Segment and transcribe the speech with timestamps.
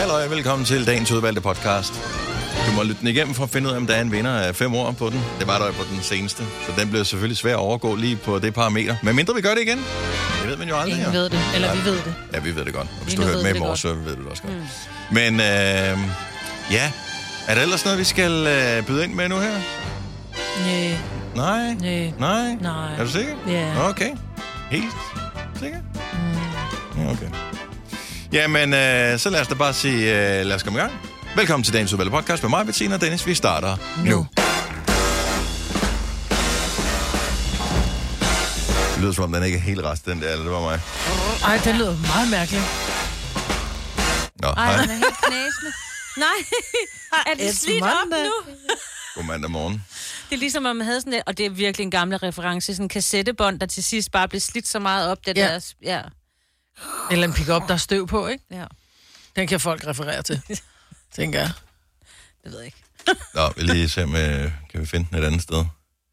[0.00, 1.92] Hallo og velkommen til dagens udvalgte podcast.
[2.66, 4.30] Du må lytte den igennem for at finde ud af, om der er en vinder
[4.30, 5.20] af fem år på den.
[5.38, 8.16] Det var der jo på den seneste, så den bliver selvfølgelig svær at overgå lige
[8.16, 8.96] på det parameter.
[9.02, 9.78] Men mindre vi gør det igen,
[10.40, 10.98] det ved man jo aldrig.
[10.98, 11.18] Ingen jo.
[11.20, 11.40] ved det.
[11.54, 12.14] Eller vi ved det.
[12.34, 12.88] Ja, vi ved det godt.
[12.98, 14.42] Og hvis Vi du har ved hørt med i morges, så ved du det også
[14.42, 14.54] godt.
[14.54, 15.14] Mm.
[15.14, 15.98] Men øh,
[16.72, 16.92] ja,
[17.48, 19.54] er der ellers noget, vi skal øh, byde ind med nu her?
[20.66, 20.96] Nej.
[21.36, 21.74] Nej?
[21.74, 22.12] Nej.
[22.18, 22.56] Nej?
[22.60, 22.94] Nej.
[22.98, 23.32] Er du sikker?
[23.48, 23.88] Ja.
[23.88, 24.10] Okay.
[24.70, 24.92] Helt
[25.60, 25.78] sikker?
[26.96, 27.02] Mm.
[27.02, 27.26] Ja, okay.
[28.32, 29.96] Jamen, øh, så lad os da bare sige,
[30.40, 30.92] øh, lad os komme i gang.
[31.36, 33.26] Velkommen til dagens udvalgte podcast med mig, Bettina og Dennis.
[33.26, 34.10] Vi starter nu.
[34.10, 34.26] Nu.
[38.94, 40.80] Det lyder som om, den ikke er helt rest, den der, eller det var mig.
[41.44, 42.60] Ej, den lyder meget mærkelig.
[44.42, 44.80] Nå, Ej, hej.
[44.82, 45.72] den er helt knæsende.
[46.16, 46.38] Nej,
[47.26, 48.32] er det It's slidt op nu?
[49.14, 49.84] God mandag morgen.
[50.30, 52.74] Det er ligesom, om man havde sådan et, og det er virkelig en gammel reference,
[52.74, 55.46] sådan en kassettebånd, der til sidst bare blev slidt så meget op, det Ja.
[55.54, 56.00] der, ja,
[57.10, 58.44] Eller en pick-up, der er støv på, ikke?
[58.50, 58.66] ja,
[59.36, 60.42] Den kan folk referere til,
[61.16, 61.52] tænker jeg.
[62.44, 62.78] det ved jeg ikke.
[63.34, 65.64] Nå, vi lige se, om øh, kan vi finde den et andet sted.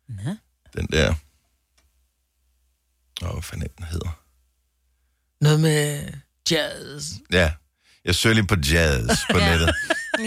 [0.08, 0.36] Nå.
[0.78, 1.14] Den der.
[3.24, 4.24] Åh, hvad fanden den hedder?
[5.42, 6.10] Noget med
[6.52, 7.12] jazz.
[7.32, 7.54] Ja,
[8.08, 9.50] jeg søger lige på jazz på Ja.
[9.50, 9.74] nettet.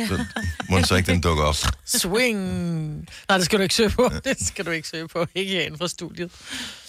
[0.09, 0.25] Så
[0.69, 1.57] må den så ikke den dukker op.
[1.85, 2.39] Swing.
[3.29, 4.11] Nej, det skal du ikke søge på.
[4.25, 5.27] Det skal du ikke søge på.
[5.35, 6.31] Ikke herinde fra studiet.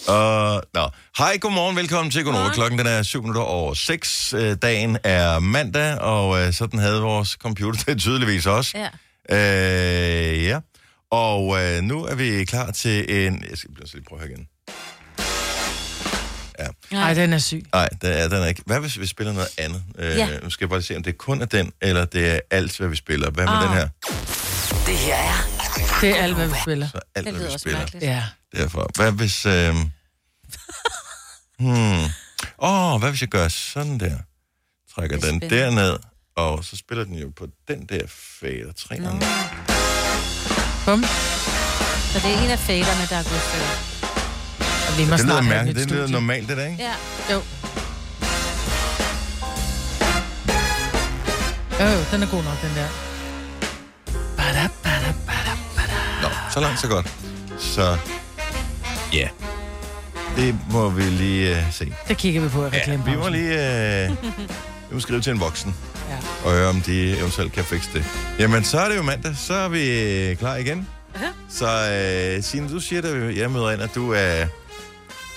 [0.08, 0.88] Og, nå.
[1.18, 2.48] Hej, godmorgen, velkommen til Gunova.
[2.52, 4.34] Klokken den er 7 minutter over 6.
[4.34, 8.78] Øh, Dagen er mandag, og øh, sådan havde vores computer det tydeligvis også.
[8.78, 8.88] Ja.
[10.32, 10.58] Øh, ja.
[11.10, 13.44] Og øh, nu er vi klar til en...
[13.50, 14.46] Jeg skal lige prøve her igen.
[16.90, 17.64] Nej, den er syg.
[17.72, 18.62] Nej, det er den er ikke.
[18.66, 19.82] Hvad hvis vi spiller noget andet?
[19.98, 20.38] Øh, Ja.
[20.42, 22.88] Nu skal jeg bare se, om det kun er den, eller det er alt, hvad
[22.88, 23.30] vi spiller.
[23.30, 23.62] Hvad med Ah.
[23.62, 23.88] den her?
[24.86, 25.48] Det her er
[26.00, 26.88] Det er alt, hvad vi spiller.
[26.88, 27.78] Så alt, Det hvad vi spiller.
[27.78, 28.04] mærkeligt.
[28.04, 28.24] Ja.
[28.56, 28.90] Derfor.
[28.96, 29.46] Hvad hvis...
[29.46, 29.74] Øh...
[31.58, 32.02] hmm.
[32.58, 34.16] Åh, oh, hvad hvis jeg gør sådan der?
[34.94, 35.96] Trækker er den derned,
[36.36, 38.00] og så spiller den jo på den der
[38.40, 39.26] fader tre gange.
[40.84, 41.04] Bum.
[42.12, 43.91] Så det er en af faderne, der er gået.
[44.98, 45.78] Vi må Det lyder mærkeligt.
[45.78, 46.82] et Det lyder normalt, det der, ikke?
[46.82, 47.34] Ja.
[47.34, 47.38] Jo.
[51.80, 52.88] Øh, den er god nok, den der.
[54.36, 55.96] Bada, bada, bada, bada.
[56.22, 57.06] Nå, så langt, så godt.
[57.58, 57.96] Så,
[59.12, 59.28] ja.
[60.36, 61.92] Det må vi lige uh, se.
[62.08, 63.52] Det kigger vi på i Ja, vi må lige
[64.10, 64.16] uh,
[64.90, 65.74] vi må skrive til en voksen.
[66.10, 66.48] Ja.
[66.48, 68.04] og høre, om de eventuelt kan fikse det.
[68.38, 69.34] Jamen, så er det jo mandag.
[69.36, 69.90] Så er vi
[70.30, 70.88] øh, klar igen.
[71.14, 71.26] Aha.
[71.50, 71.66] Så
[72.36, 74.44] øh, Signe, du siger, da jeg møder ind, at du er,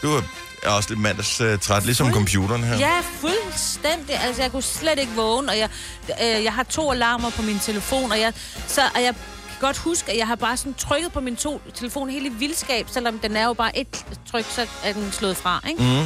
[0.06, 0.22] du
[0.64, 2.78] er også lidt mandagstræt, ligesom computeren her.
[2.78, 4.20] Ja, fuldstændig.
[4.20, 5.70] Altså, jeg kunne slet ikke vågne, og jeg,
[6.10, 8.34] øh, jeg har to alarmer på min telefon, og jeg,
[8.68, 9.14] så, og jeg
[9.50, 12.30] kan godt huske, at jeg har bare sådan trykket på min to telefon helt i
[12.30, 15.84] vildskab, selvom den er jo bare et tryk, så er den slået fra, ikke?
[15.84, 16.06] Mm.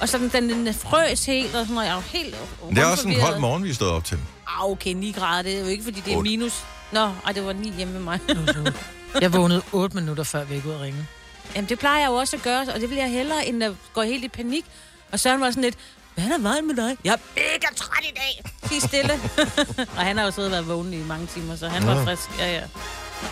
[0.00, 2.36] Og så den, den, frøs helt, og sådan, og jeg er jo helt
[2.70, 4.18] Det er også en kold morgen, vi er stået op til.
[4.46, 6.64] Ah, okay, 9 grader, det er jo ikke, fordi det er minus.
[6.92, 8.20] Nå, ej, det var 9 hjemme med mig.
[9.20, 11.06] Jeg vågnede 8 minutter før vi gik ud og ringe.
[11.54, 13.72] Jamen, det plejer jeg jo også at gøre, og det vil jeg hellere, end at
[13.94, 14.64] gå helt i panik.
[15.12, 15.74] Og Søren var sådan lidt,
[16.14, 16.96] hvad er der vejen med dig?
[17.04, 18.42] Jeg er mega træt i dag.
[18.68, 19.12] Sig stille.
[19.96, 22.04] og han har jo siddet og været vågen i mange timer, så han var Nå.
[22.04, 22.22] frisk.
[22.38, 22.60] Ja, ja.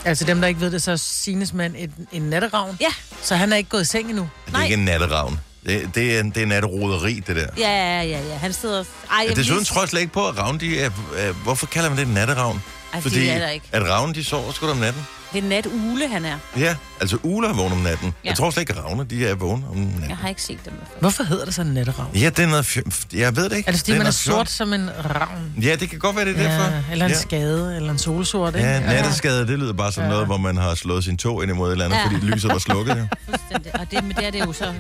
[0.05, 2.77] Altså dem, der ikke ved det, så er Sines mand en, en natteravn.
[2.81, 2.93] Ja,
[3.23, 4.23] Så han er ikke gået i seng endnu.
[4.47, 4.63] Det er Nej.
[4.65, 5.41] ikke en natteravn.
[5.67, 7.47] Det, det, er, en- det er natteroderi, det der.
[7.59, 8.37] ja, ja, ja.
[8.37, 8.81] Han sidder...
[9.11, 11.33] Ej, Ja, jeg desuden vil- tror jeg slet ikke på, at ravn, de er, er,
[11.33, 12.63] hvorfor kalder man det en natteravn?
[12.93, 13.67] Ej, Fordi det er der ikke.
[13.73, 15.07] at ravne, de sover sgu da om natten.
[15.33, 16.37] Det er natugle, han er.
[16.57, 18.15] Ja, altså ugler er vågne om natten.
[18.25, 18.29] Ja.
[18.29, 20.05] Jeg tror slet ikke, at ravne, de er vågne om natten.
[20.09, 20.73] Jeg har ikke set dem.
[20.73, 21.01] før.
[21.01, 22.17] Hvorfor hedder det så en natteravn?
[22.17, 22.65] Ja, det er noget...
[22.77, 23.69] fj- Jeg ved det ikke.
[23.69, 24.47] Er det fordi, er man er noget sort fjol.
[24.47, 25.53] som en ravn?
[25.63, 26.65] Ja, det kan godt være, det er derfor.
[26.77, 27.19] Ja, eller en ja.
[27.19, 28.69] skade, eller en solsort, ikke?
[28.69, 30.09] Ja, natteskade, det lyder bare som Ja.
[30.09, 32.05] noget, hvor man har slået sin tog ind imod et eller andet, Ja.
[32.05, 32.97] fordi lyset var slukket.
[32.97, 33.07] Ja.
[33.31, 33.81] Fuldstændig.
[33.81, 34.73] Og det, men det er det jo så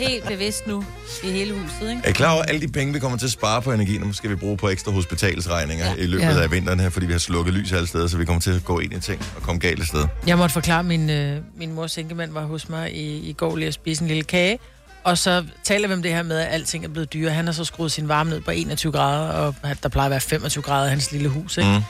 [0.00, 0.84] helt bevidst nu
[1.24, 2.00] i hele huset, ikke?
[2.04, 4.12] Er I klar over alle de penge, vi kommer til at spare på energi, nu
[4.12, 5.86] skal vi bruge på ekstra hospitalsregninger.
[5.86, 5.94] Ja.
[5.94, 6.42] i løbet Ja.
[6.42, 8.64] af vinteren her, fordi vi har slukket lys alle steder, så vi kommer til at
[8.64, 10.06] gå ind i ting og komme galt af sted.
[10.26, 13.56] Jeg måtte forklare, at min, øh, min mors enkemand var hos mig i, i går
[13.56, 14.58] lige at spise en lille kage.
[15.04, 17.30] Og så taler vi om det her med, at alting er blevet dyre.
[17.30, 20.10] Han har så skruet sin varme ned på 21 grader, og at der plejer at
[20.10, 21.56] være 25 grader i hans lille hus.
[21.58, 21.70] Ikke?
[21.70, 21.82] Mm.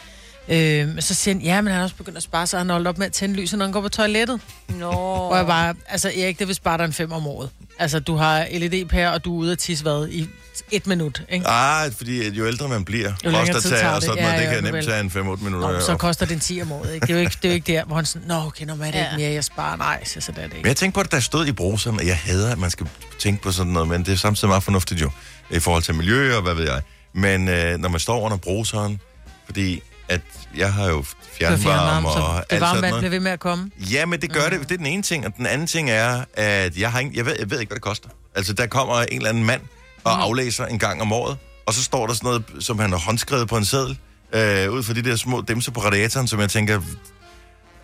[0.48, 2.70] Øh, men så siger han, ja, men han har også begyndt at spare, så han
[2.70, 4.40] holdt op med at tænde lyset, når han går på toilettet.
[4.68, 4.90] Nå.
[4.90, 7.50] Og jeg bare, altså Erik, det vil spare dig en fem om året.
[7.78, 10.28] Altså, du har LED-pære, og du er ude at tisse hvad, i
[10.70, 11.46] et minut, ikke?
[11.48, 14.04] Ah, fordi at jo ældre man bliver, Jo længere tid prostata tager og det.
[14.04, 15.72] sådan Ja, noget, det ja, kan nu nemt tage en 5-8 minutter.
[15.72, 17.06] Nå, så koster det en 10 om året, ikke?
[17.06, 18.72] Det er jo ikke, det er jo ikke der, hvor han sådan, nå, okay, nå,
[18.72, 19.04] er det Ja.
[19.04, 19.76] ikke mere, jeg sparer?
[19.76, 20.68] Nej, så, så det er det Men ikke.
[20.68, 22.86] jeg tænkte på, at der stod i bruseren, og jeg hader, at man skal
[23.18, 25.10] tænke på sådan noget, men det er samtidig meget fornuftigt jo,
[25.50, 26.82] i forhold til miljø og hvad ved jeg.
[27.14, 29.00] Men øh, når man står under bruseren,
[29.46, 30.20] fordi at
[30.56, 31.04] jeg har jo
[31.38, 33.70] fjernvarme og alt det varme vand bliver ved med at komme.
[33.78, 34.60] Ja, men det gør det.
[34.60, 35.26] Det er den ene ting.
[35.26, 37.76] Og den anden ting er, at jeg, har ingen, jeg, ved, jeg ved ikke, hvad
[37.76, 38.08] det koster.
[38.34, 39.60] Altså, der kommer en eller anden mand
[40.04, 41.36] og aflæser en gang om året,
[41.66, 43.98] og så står der sådan noget, som han har håndskrevet på en seddel,
[44.32, 46.80] øh, ud fra de der små dimser på radiatoren, som jeg tænker,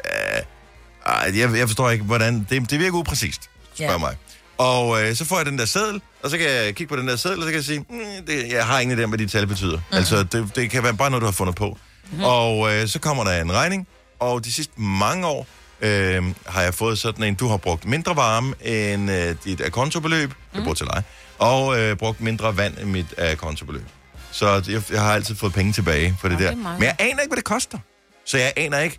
[0.05, 3.99] øh, jeg, jeg forstår ikke, hvordan, det, det virker upræcist, spørger Ja.
[3.99, 4.17] mig.
[4.59, 7.09] Og øh, så får jeg den der seddel, og så kan jeg kigge på den
[7.09, 9.19] der seddel, og så kan jeg sige, mm, det, jeg har ingen idé om, hvad
[9.19, 9.77] de tal betyder.
[9.77, 9.97] Mm-hmm.
[9.97, 11.79] Altså, det, det kan være bare noget, du har fundet på.
[12.13, 12.25] Mm-hmm.
[12.25, 13.87] Og øh, så kommer der en regning,
[14.21, 15.47] og de sidste mange år
[15.81, 20.29] øh, har jeg fået sådan en, du har brugt mindre varme end øh, dit akontobeløb,
[20.29, 20.35] mm.
[20.55, 21.03] jeg bruger til dig,
[21.39, 23.87] og øh, brugt mindre vand end mit akontobeløb.
[24.31, 26.45] Så jeg, jeg har altid fået penge tilbage for det der.
[26.45, 27.79] det er meget Men jeg aner ikke, hvad det koster.
[28.25, 28.99] Så jeg aner ikke,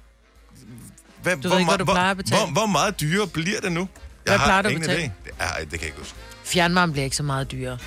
[1.21, 2.13] hvad, ved ikke, hvad du hvor?
[2.37, 3.79] Hvor, hvor meget dyrere bliver det nu?
[3.79, 3.87] Jeg
[4.31, 5.01] Hvad har plejer du at betale?
[5.01, 6.15] Det, ej, det kan jeg ikke huske.
[6.43, 7.77] Fjernvarme bliver ikke så meget dyrere.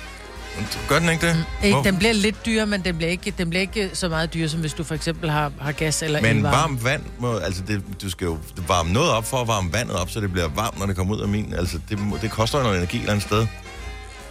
[0.89, 1.45] Gør den ikke det?
[1.63, 4.33] Ikke, Hvor- den bliver lidt dyrere, men den bliver ikke, den bliver ikke så meget
[4.33, 6.57] dyrere, som hvis du for eksempel har, har gas eller Men elvarme.
[6.57, 8.37] varmt vand, må, altså det, du skal jo
[8.67, 11.15] varme noget op for at varme vandet op, så det bliver varmt, når det kommer
[11.15, 11.53] ud af min.
[11.53, 13.47] Altså det, må- det koster jo noget energi et eller andet sted.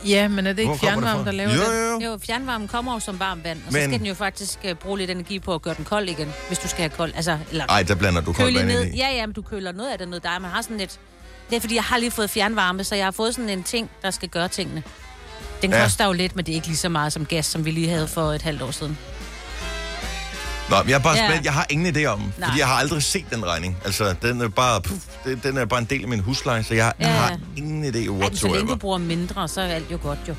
[0.06, 1.31] Ja, men er det ikke Hvor kommer det fjernvarme, fra?
[1.31, 2.02] der laver jo, det?
[2.05, 2.12] jo, jo.
[2.12, 4.73] Jo, fjernvarmen kommer jo som varmt vand, og så Men- skal den jo faktisk uh,
[4.76, 7.12] bruge lidt energi på at gøre den kold igen, hvis du skal have kold.
[7.17, 8.84] Altså, eller Ej, der blander du koldt køle vand ned.
[8.84, 8.99] ind i.
[8.99, 10.20] Ja, ja, men du køler noget af det ned.
[10.20, 10.99] Der er, man har sådan lidt...
[11.50, 13.90] Det er, fordi jeg har lige fået fjernvarme, så jeg har fået sådan en ting,
[14.02, 14.82] der skal gøre tingene.
[15.62, 15.82] Den Ja.
[15.82, 17.88] koster jo lidt, men det er ikke lige så meget som gas, som vi lige
[17.88, 18.99] havde for et halvt år siden.
[20.70, 21.29] Nå, men jeg er bare Ja.
[21.29, 21.44] spændt.
[21.44, 22.49] Jeg har ingen idé om, Nej.
[22.49, 23.76] fordi jeg har aldrig set den regning.
[23.85, 26.75] Altså, den er bare, puff, det, den er bare en del af min husleje, så
[26.75, 27.06] jeg Ja.
[27.08, 28.67] har ingen idé Ej, så længe whatsoever.
[28.67, 30.35] du bruger mindre, så er alt jo godt jo.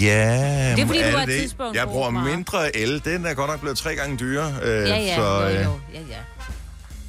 [0.00, 1.40] Ja, Det er, fordi men du har et det?
[1.40, 3.04] tidspunkt Jeg bruger mindre el.
[3.04, 4.54] Den er godt nok blevet tre gange dyrere.
[4.62, 6.16] Øh, Ja, ja, så, jo, øh, jo, ja, ja.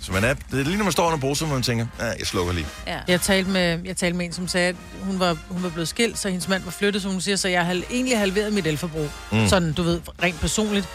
[0.01, 2.05] Så man er, det er lige når man står under brusen, hvor man tænker, ja,
[2.05, 2.67] jeg slukker lige.
[2.87, 2.99] ja.
[3.07, 5.87] Jeg talte, med, jeg talte med en, som sagde, at hun var, hun var blevet
[5.87, 8.67] skilt, så hendes mand var flyttet, som hun siger, så jeg har egentlig halveret mit
[8.67, 9.09] elforbrug.
[9.31, 9.47] Mm.
[9.47, 10.87] Sådan, du ved, rent personligt.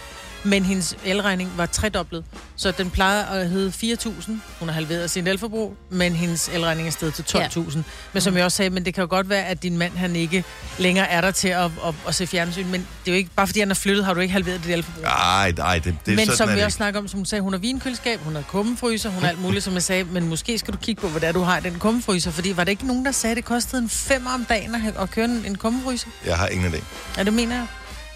[0.47, 2.25] Men hendes elregning var tredoblet,
[2.57, 4.31] så den plejer at hedde 4.000.
[4.59, 7.79] Hun har halveret sin elforbrug, men hendes elregning er steget til 12.000.
[8.13, 10.17] Men som jeg også sagde, men det kan jo godt være, at din mand han
[10.17, 10.45] ikke
[10.79, 12.67] længere er der til at, at, at se fjernsyn.
[12.67, 14.73] Men det er jo ikke, bare fordi han er flyttet, har du ikke halveret dit
[14.73, 15.05] elforbrug.
[15.05, 17.27] Ej, nej, det, det er men sådan, som er vi også snakker om, som hun
[17.27, 20.29] sagde, hun har vinkøleskab, hun har kummefryser, hun har alt muligt, som jeg sagde, men
[20.29, 22.65] måske skal du kigge på, hvad det er, du har i den kummefryser, fordi var
[22.65, 25.25] det ikke nogen, der sagde, at det kostede en femmer om dagen at, at køre
[25.25, 26.09] en, en kummefryser?
[26.27, 26.83] Jeg har ingen idé.
[27.19, 27.67] Ja, det mener jeg.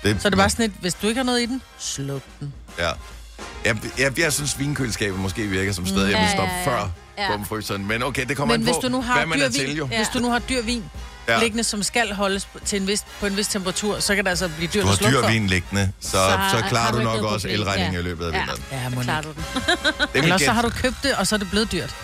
[0.02, 2.54] Det, Så det var sådan et, hvis du ikke har noget i den, sluk den.
[2.78, 2.90] Ja.
[3.64, 6.66] Jeg, jeg, jeg synes, vinkøleskabet måske virker som sted, jeg vil Ja, stoppe ja, ja.
[6.66, 7.30] før Ja.
[7.30, 7.86] kummefryseren.
[7.88, 9.48] Men okay, det kommer Men an hvis på, du nu har hvad man dyr er
[9.48, 9.86] vin, til, jo.
[9.86, 10.84] hvis du nu har dyr vin,
[11.28, 11.32] Ja.
[11.34, 11.40] ja.
[11.40, 14.30] liggende, som skal holdes på- til en vis, på en vis temperatur, så kan det
[14.30, 15.30] altså blive dyrt Du at har slukke dyr for.
[15.30, 16.16] vin liggende, så, så,
[16.50, 17.60] Så så klarer har du du nok også problem.
[17.60, 17.98] elregningen Ja.
[18.00, 18.38] i løbet af Ja.
[18.38, 18.62] vinteren.
[18.72, 19.44] Ja, Så må klarer du den.
[19.54, 21.94] Det er Ellers så har du købt det, og så er det blevet dyrt.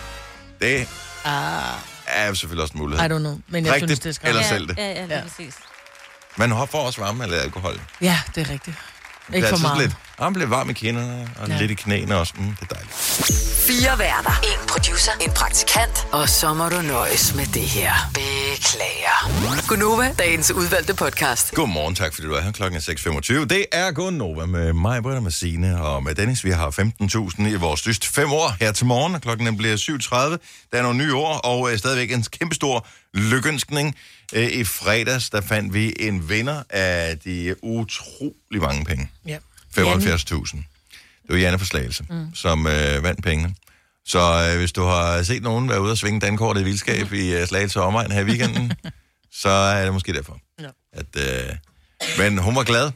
[0.60, 0.88] Det
[1.24, 1.62] Ah,
[2.06, 3.06] er selvfølgelig også en mulighed.
[3.06, 4.28] I don't know, men jeg synes, det, er skræmt.
[4.28, 4.76] eller ja, selv det.
[4.78, 5.20] Ja, ja, Ja.
[5.22, 5.54] præcis.
[6.36, 7.80] Man får også varme eller alkohol.
[8.00, 8.76] Ja, det er rigtigt.
[9.34, 9.78] Ikke for meget.
[9.78, 11.58] Lidt, man bliver varm i kinderne, og Ja.
[11.58, 12.32] lidt i knæene også.
[12.36, 12.92] Mm, det er dejligt.
[13.66, 14.40] Fire værter.
[14.42, 15.12] En producer.
[15.20, 16.06] En praktikant.
[16.12, 17.92] Og så må du nøjes med det her.
[18.14, 19.66] Beklager.
[19.68, 21.54] Gunova, dagens udvalgte podcast.
[21.54, 22.52] Godmorgen, tak fordi du er her.
[22.52, 22.80] Klokken er
[23.40, 23.44] 6.25.
[23.44, 26.44] Det er Gunova med mig, Britta, med Signe og med Dennis.
[26.44, 26.70] Vi har
[27.40, 30.16] 15.000 i vores dyst fem år her til morgen, klokken bliver 7.30.
[30.72, 33.96] Der er nogle nye år, og øh, stadigvæk en kæmpestor lykønskning.
[34.32, 39.10] Øh, I fredags, der fandt vi en vinder af de utrolig mange penge.
[39.26, 39.36] Ja.
[39.78, 40.56] 75.000.
[41.22, 42.34] Det var Janne fra Slagelse, mm.
[42.34, 43.54] som øh, vandt pengene.
[44.06, 47.34] Så øh, hvis du har set nogen være ude og svinge dankortet i vildskab i
[47.34, 48.72] øh, Slagelse og omegn her i weekenden,
[49.42, 50.38] så er det måske derfor.
[50.60, 50.68] Ja.
[50.92, 51.56] At, øh,
[52.18, 52.90] men hun var glad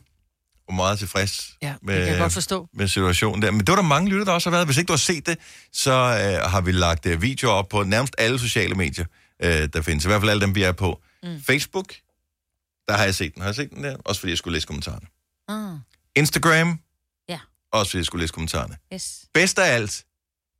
[0.68, 2.68] og meget tilfreds Ja, det med, kan jeg godt forstå.
[2.74, 3.50] med situationen der.
[3.50, 4.66] Men det var der mange lytter, der også har været.
[4.66, 5.38] Hvis ikke du har set det,
[5.72, 9.04] så øh, har vi lagt øh, videoer op på nærmest alle sociale medier,
[9.42, 10.04] øh, der findes.
[10.04, 11.00] I hvert fald alle dem, vi er på.
[11.22, 11.42] Mm.
[11.42, 11.94] Facebook,
[12.88, 13.42] der har jeg set den.
[13.42, 13.96] Har jeg set den der?
[14.04, 15.06] Også fordi jeg skulle læse kommentarerne.
[15.48, 15.78] Ah,
[16.16, 16.78] Instagram,
[17.28, 17.38] Ja.
[17.72, 18.76] også fordi jeg skulle læse kommentarerne.
[18.94, 19.18] yes.
[19.34, 20.04] Bedst af alt,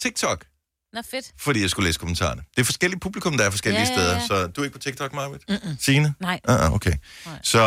[0.02, 0.44] TikTok,
[0.92, 1.32] Nå, fedt.
[1.38, 2.42] fordi jeg skulle læse kommentarerne.
[2.56, 4.20] Det er forskellige publikum, der er forskellige Ja, ja, ja.
[4.20, 5.44] steder, så du er ikke på TikTok, Marvitt?
[5.48, 5.76] Mm-mm.
[5.80, 6.14] Signe?
[6.20, 6.40] Nej.
[6.44, 6.92] Ah, ah, okay.
[7.26, 7.38] Nej.
[7.42, 7.62] Så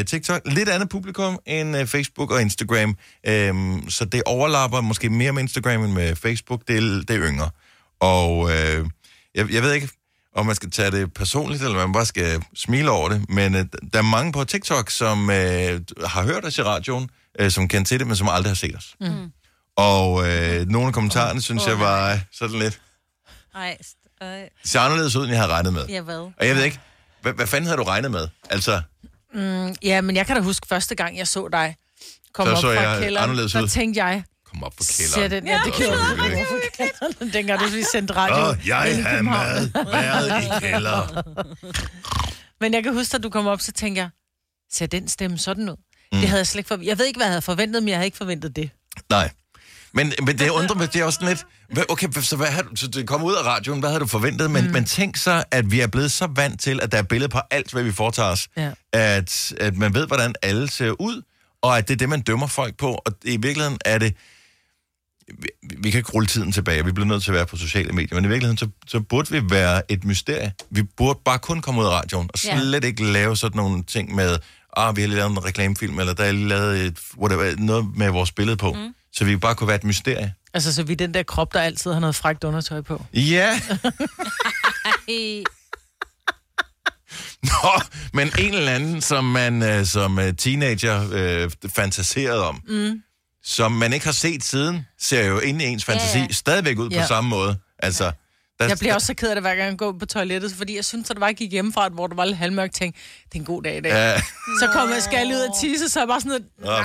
[0.00, 2.96] øh, TikTok, lidt andet publikum end øh, Facebook og Instagram.
[3.26, 6.62] Øhm, så det overlapper måske mere med Instagram end med Facebook.
[6.68, 7.50] Det er, det er yngre.
[8.00, 8.86] Og øh,
[9.34, 9.88] jeg, jeg ved ikke,
[10.34, 13.28] om man skal tage det personligt, eller man bare skal smile over det.
[13.30, 17.50] Men øh, der er mange på TikTok, som øh, har hørt os i radioen, øh,
[17.50, 18.94] som kender til det, men som aldrig har set os.
[19.00, 19.32] Mm.
[19.76, 22.80] Og øh, nogle af kommentarerne, synes jeg, var sådan lidt...
[23.54, 25.86] Ej, st- øh, Det ser anderledes ud, end jeg havde regnet med.
[25.88, 26.16] ja, hvad?
[26.18, 26.78] Og jeg ved ikke,
[27.22, 28.28] hvad, hvad fanden havde du regnet med?
[28.50, 28.80] Altså,
[29.82, 31.76] Ja, men jeg kan da huske første gang, jeg så dig
[32.34, 33.24] komme Så op så fra jeg kælderen.
[33.24, 33.68] anderledes så ud.
[33.68, 35.30] tænkte jeg, kom op på ser kælderen.
[35.30, 36.46] den, ja, det gjorde selvfølgelig.
[36.46, 37.32] Kom op fra kælderen.
[37.34, 38.50] Dengang du lige sendte radio.
[38.50, 41.22] Åh, jeg har mad, været i kælder.
[42.60, 44.10] Men jeg kan huske, at du kom op, så tænkte jeg,
[44.72, 45.76] ser den stemme sådan ud?
[46.12, 46.18] Mm.
[46.18, 46.88] Det havde jeg slet ikke forventet.
[46.88, 48.70] Jeg ved ikke, hvad jeg havde forventet, men jeg havde ikke forventet det.
[49.10, 49.30] Nej.
[49.92, 51.46] Men, men det undrer mig, det er også sådan lidt...
[51.72, 54.06] hvad- Okay, så, hvad har du, så det kom ud af radioen, hvad havde du
[54.06, 54.50] forventet?
[54.50, 54.72] Men, mm.
[54.72, 57.40] men tænk så, at vi er blevet så vant til, at der er billeder på
[57.50, 58.48] alt, hvad vi foretager os.
[58.56, 58.70] Ja.
[58.92, 61.22] At, at man ved, hvordan alle ser ud.
[61.62, 62.92] og at det er det, man dømmer folk på.
[63.06, 64.14] Og i virkeligheden er det...
[65.38, 65.48] Vi,
[65.78, 68.14] vi kan ikke rulle tiden tilbage, vi bliver nødt til at være på sociale medier,
[68.14, 70.52] men i virkeligheden, så, så burde vi være et mysterie.
[70.70, 72.60] Vi burde bare kun komme ud af radioen, og Ja.
[72.60, 74.38] slet ikke lave sådan nogle ting med,
[74.78, 77.96] ah, vi har lige lavet en reklamefilm, eller der er lige lavet et, whatever, noget
[77.96, 78.72] med vores billede på.
[78.72, 78.94] Mm.
[79.12, 80.34] Så vi bare kunne være et mysterie.
[80.54, 83.04] Altså, så vi er den der krop, der altid har noget frækt undertøj på.
[83.14, 83.60] Ja,
[85.08, 85.42] Ej,
[87.42, 87.80] Nå,
[88.12, 93.02] men en eller anden, som man øh, som øh, teenager øh, fantaserede om, mm.
[93.44, 96.32] som man ikke har set siden, ser jo ind i ens fantasi Ja, ja.
[96.32, 97.06] stadigvæk ud på Ja.
[97.06, 97.58] samme måde.
[97.78, 98.12] Altså,
[98.60, 100.76] der, Jeg bliver også så ked af det, hver gang jeg går på toilettet, fordi
[100.76, 103.34] jeg synes, at det var, jeg gik hjemmefra, hvor det var lidt halvmørkt, tænkte, det
[103.34, 103.90] er en god dag i dag.
[103.90, 104.20] Ja.
[104.60, 106.84] Så kommer jeg skal jeg ud og tisse, så er jeg bare sådan et, nej,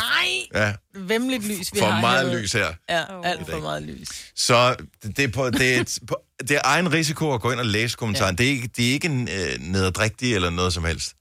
[0.56, 2.42] ja, vemmeligt lys, vi for har meget herude.
[2.42, 2.68] lys her.
[2.89, 4.08] Ja, alt for meget lys.
[4.36, 4.75] Så
[5.18, 7.65] det er, på, det, er et, på, det er egen risiko at gå ind og
[7.65, 8.36] læse kommentaren.
[8.39, 8.44] Ja.
[8.44, 11.13] Det, er ikke, det er ikke en øh, nederdrægtig eller noget som helst.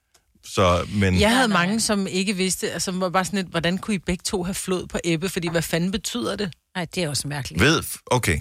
[0.45, 1.67] Så, men Jeg havde nej.
[1.67, 4.55] mange, som ikke vidste, altså var bare sådan et, hvordan kunne I begge to have
[4.55, 6.53] flod på æbbe, fordi hvad fanden betyder det?
[6.75, 7.61] Ej, det er også mærkeligt.
[7.63, 8.41] ved, okay.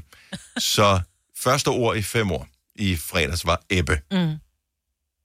[0.58, 1.00] Så
[1.42, 4.00] første ord i fem år i fredags var ebbe.
[4.12, 4.36] Mm.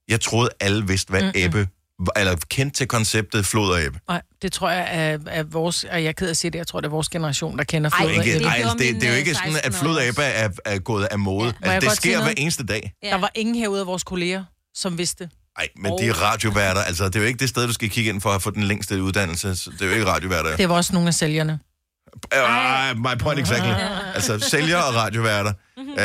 [0.08, 1.68] Jeg troede, alle vidste, hvad ebbe
[1.98, 3.98] var, eller kendte til konceptet flod og ebbe.
[4.08, 6.58] Nej, det tror jeg er, er vores, og jeg er ked af at sige det,
[6.58, 8.38] jeg tror, det er vores generation, der kender flod og æbbe.
[8.38, 10.48] det ej, gjorde det, det er jo ikke sådan, at flod og 16-årige ebbe er,
[10.64, 11.54] er gået af mode.
[11.64, 12.92] Ja, altså, det sker hver eneste dag.
[13.02, 13.10] Ja.
[13.10, 14.44] Der var ingen herude af vores kolleger,
[14.74, 15.30] som vidste.
[15.58, 16.80] Nej, men de er radioværter.
[16.80, 18.62] Altså, det er jo ikke det sted, du skal kigge ind for at få den
[18.62, 19.56] længste uddannelse.
[19.56, 20.56] Så Det er jo ikke radioværter.
[20.56, 21.58] Det var også nogle af sælgerne.
[22.14, 23.72] Uh, my point exactly.
[24.14, 25.52] Altså, sælger og radioværter.
[25.78, 25.96] Um, det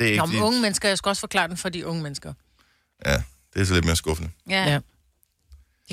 [0.00, 0.16] er ikke...
[0.16, 2.32] Nå, men de- unge mennesker, jeg skal også forklare den for de unge mennesker.
[3.06, 3.22] Ja,
[3.54, 4.30] det er så lidt mere skuffende.
[4.50, 4.64] Ja.
[4.64, 4.70] Ja.
[4.70, 4.78] ja.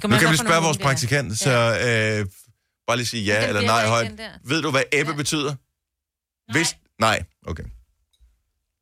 [0.08, 2.28] Nu kan vi spørge vores praktikant, så øh,
[2.88, 4.12] bare lige sige ja Den eller nej der højt.
[4.18, 4.30] der.
[4.44, 5.18] Ved du, hvad æbbe Ja.
[5.18, 5.56] betyder?
[6.52, 6.76] Hvis...
[7.00, 7.64] Nej, okay.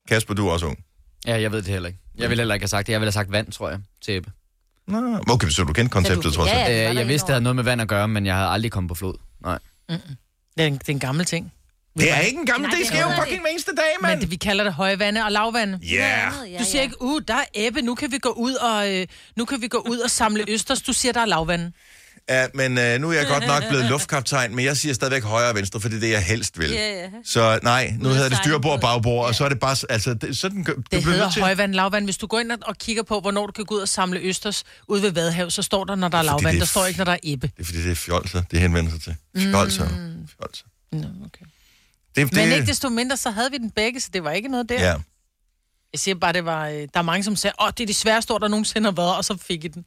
[0.08, 0.84] Kasper, du er også ung.
[1.28, 2.00] Ja, jeg ved det heller ikke.
[2.16, 2.94] Jeg ville heller ikke have sagt det.
[2.94, 4.32] Jeg ville have sagt vand, tror jeg, til Ebbe.
[4.88, 6.60] Nå, okay, så du kendte konceptet, Ja, du- trods alt.
[6.60, 6.72] ja, ja.
[6.78, 8.36] det var Øh, der jeg vidste, det havde noget med vand at gøre, men jeg
[8.36, 9.16] havde aldrig kommet på flod.
[9.42, 9.60] Nej.
[9.90, 10.00] Det
[10.58, 11.54] er en, det er en gammel ting.
[12.00, 14.08] Det er ikke en gammel, Nej, det det sker jo fucking hver eneste dag, Men
[14.10, 14.22] mand.
[14.22, 15.80] det, vi kalder det højvande og lavvande.
[15.84, 16.30] Ja.
[16.60, 19.46] Du siger ikke, uh, der er æbbe, nu kan vi gå ud og, øh, nu
[19.46, 20.82] kan vi gå ud og samle østers.
[20.82, 21.72] Du siger, der er lavvande.
[22.30, 25.50] Ja, men øh, nu er jeg godt nok blevet luftkaptajn, men jeg siger stadigvæk højre
[25.50, 26.70] og venstre, for det er det, jeg helst vil.
[26.70, 27.10] Ja, ja.
[27.24, 29.76] Så nej, nu hedder det styrbord og bagbord, og så er det bare...
[29.90, 31.42] Altså, det, sådan, du Det bliver hedder til...
[31.42, 32.06] højvand, lavvand.
[32.06, 34.64] Hvis du går ind og- kigger på, hvornår du kan gå ud og samle østers
[34.88, 36.56] ude ved Vadehav, så står der, når der er lavvand.
[36.56, 37.48] er Der står ikke, når der er æbbe.
[37.48, 39.16] Det er fordi, det er fjolser, det henvender sig til.
[39.38, 39.88] Fjolser.
[40.38, 40.66] Fjolser.
[40.92, 41.46] Nå, okay.
[42.16, 44.48] Det, det, Men ikke desto mindre, så havde vi den begge, så det var ikke
[44.50, 44.82] noget der.
[44.82, 44.96] Ja.
[45.94, 47.94] Jeg siger bare, det var, øh, der er mange, som sagde, åh, det er de
[47.94, 49.86] sværeste ord, der nogensinde har været, og så fik I den.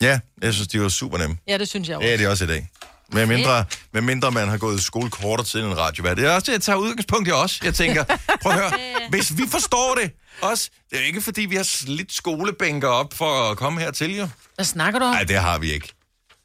[0.00, 1.36] ja, jeg synes, de var super nemme.
[1.48, 2.06] Ja, det synes jeg også.
[2.06, 2.68] Det er det også i dag.
[3.12, 6.16] Med mindre, med mindre man har gået i skole kortere tid end en radiovært.
[6.16, 7.60] Det er også det, jeg tager udgangspunkt i også.
[7.64, 8.04] Jeg tænker,
[8.42, 8.72] prøv at høre,
[9.10, 10.12] hvis vi forstår det
[10.42, 14.16] også, det er jo ikke fordi, vi har slidt skolebænker op for at komme hertil,
[14.16, 14.28] jo.
[14.54, 15.10] Hvad snakker du om?
[15.10, 15.92] Nej, det har vi ikke.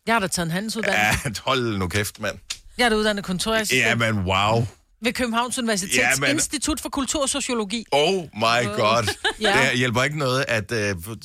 [0.08, 1.20] Jeg har da taget en handelsuddannelse.
[1.26, 2.38] Ja, hold nu kæft, mand.
[2.78, 4.68] Jeg er da uddannet kontorassistent Ja, men wow.
[5.04, 7.86] Ved Københavns Universitets Ja, men- Institut for Kultur og Sociologi.
[7.92, 9.14] Oh my god.
[9.42, 9.68] Ja.
[9.70, 10.78] Det hjælper ikke noget, at uh,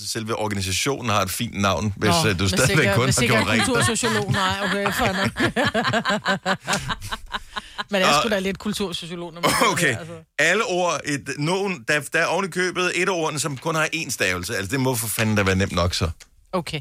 [0.07, 3.65] selve organisationen har et fint navn, hvis Nå, uh, du stadigvæk kun har gjort rent.
[3.65, 5.41] kultursociolog, nej, okay, nok.
[7.93, 10.13] Men jeg skulle da lidt kultursociolog, når man Okay, her, altså.
[10.39, 13.89] alle ord, et, nogen, der, der er oven i købet et ordene, som kun har
[13.97, 14.57] én stavelse.
[14.57, 16.11] Altså, det må for fanden da være nemt nok så.
[16.53, 16.81] Okay.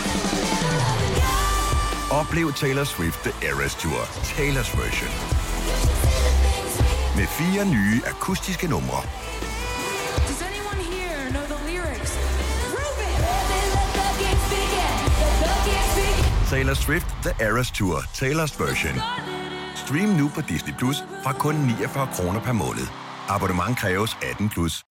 [2.19, 4.01] Oplev Taylor Swift The Eras Tour,
[4.35, 5.11] Taylor's version.
[7.17, 9.01] Med fire nye akustiske numre.
[16.49, 19.01] Taylor Swift The Eras Tour, Taylor's version.
[19.75, 22.87] Stream nu på Disney Plus fra kun 49 kroner per måned.
[23.27, 24.83] Abonnement kræves 18 plus.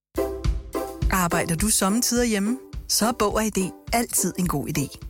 [1.11, 2.59] Arbejder du sommetider hjemme?
[2.89, 5.10] Så er Bog og ID altid en god idé.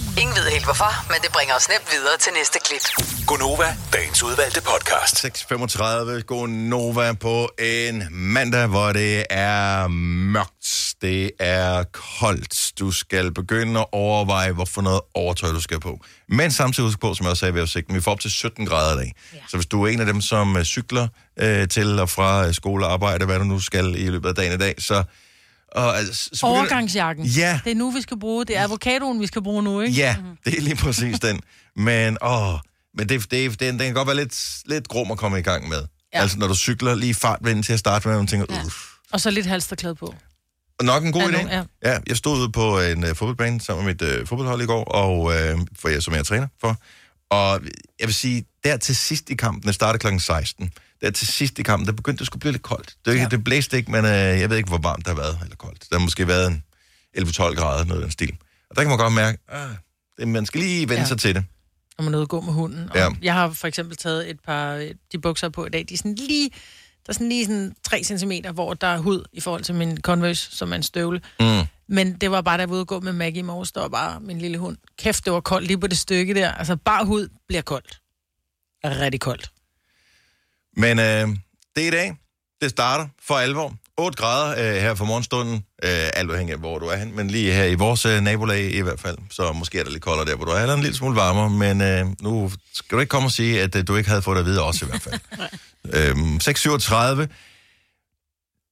[0.17, 2.85] Ingen ved helt hvorfor, men det bringer os nemt videre til næste klip.
[3.27, 5.25] Gonova, dagens udvalgte podcast.
[5.25, 11.83] 6.35, god Nova på en mandag, hvor det er mørkt, det er
[12.19, 12.71] koldt.
[12.79, 15.99] Du skal begynde at overveje, hvorfor noget overtøj du skal på.
[16.29, 18.65] Men samtidig husk på, som jeg også sagde ved udsigten, vi får op til 17
[18.65, 19.13] grader i dag.
[19.33, 19.37] Ja.
[19.49, 21.07] Så hvis du er en af dem, som øh, cykler
[21.39, 24.35] øh, til og fra øh, skole og arbejde, hvad du nu skal i løbet af
[24.35, 25.03] dagen i dag, så...
[25.71, 27.25] Og, altså, så begynder- Overgangsjakken.
[27.25, 27.59] Ja.
[27.63, 28.45] Det er nu, vi skal bruge.
[28.45, 29.93] Det er avocadoen, vi skal bruge nu, ikke?
[29.95, 31.39] Ja, det er lige præcis den.
[31.75, 32.53] Men, åh,
[32.97, 34.35] men det, det, den, den kan godt være lidt,
[34.65, 35.83] lidt grum at komme i gang med.
[36.13, 36.21] Ja.
[36.21, 38.65] Altså, når du cykler lige fartvinden til at starte med, og tænker, ja.
[38.65, 38.75] uff.
[39.11, 40.15] Og så lidt halsterklæde på.
[40.79, 41.53] Og nok en god idé.
[41.53, 41.63] ja.
[41.85, 41.97] ja.
[42.07, 45.19] jeg stod ude på en uh, fodboldbane sammen med mit uh, fodboldhold i går, og,
[45.19, 45.33] uh,
[45.79, 46.77] for jeg, som jeg er træner for.
[47.29, 47.61] Og
[47.99, 50.17] jeg vil sige, der til sidst i kampen, det startede kl.
[50.19, 52.95] 16, der til sidst i kampen, der begyndte det skulle blive lidt koldt.
[53.05, 53.27] Det, ja.
[53.31, 55.85] det blæste ikke, men uh, jeg ved ikke, hvor varmt det har været, eller koldt.
[55.89, 56.63] Der har måske været en
[57.17, 58.37] 11-12 grader, noget af den stil.
[58.69, 59.69] Og der kan man godt mærke, ah,
[60.17, 61.07] det, man skal lige vende ja.
[61.07, 61.45] Sig til det.
[61.97, 62.89] Når man er ude at gå med hunden.
[62.89, 63.09] Og Ja.
[63.21, 65.97] Jeg har for eksempel taget et par, øh, de bukser på i dag, de er
[65.97, 66.49] sådan lige,
[67.05, 70.01] der er sådan lige sådan 3 cm, hvor der er hud i forhold til min
[70.01, 71.21] Converse, som er en støvle.
[71.39, 71.61] Mm.
[71.89, 73.81] Men det var bare, da jeg var ude at gå med Maggie i morges, der
[73.81, 74.77] var bare min lille hund.
[74.97, 76.51] Kæft, det var koldt lige på det stykke der.
[76.51, 77.99] Altså, bare hud bliver koldt.
[78.83, 79.51] Rigtig koldt.
[80.77, 81.27] Men øh,
[81.75, 82.13] det er i dag.
[82.61, 83.73] Det starter for alvor.
[83.97, 85.55] 8 grader øh, her for morgenstunden.
[85.55, 87.15] Øh, alt afhængig af, hvor du er hen.
[87.15, 89.17] Men lige her i vores øh, nabolag i hvert fald.
[89.31, 90.59] Så måske er det lidt koldere der, hvor du er.
[90.59, 91.49] Eller en lille smule varmere.
[91.49, 94.35] Men øh, nu skal du ikke komme og sige, at øh, du ikke havde fået
[94.35, 95.19] det at vide også i hvert fald.
[96.09, 97.27] øhm, 6.37.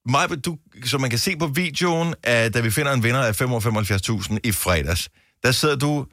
[0.05, 3.41] Maja, du, som man kan se på videoen, at da vi finder en vinder af
[3.41, 5.09] 575.000 i fredags,
[5.43, 6.05] der sidder du...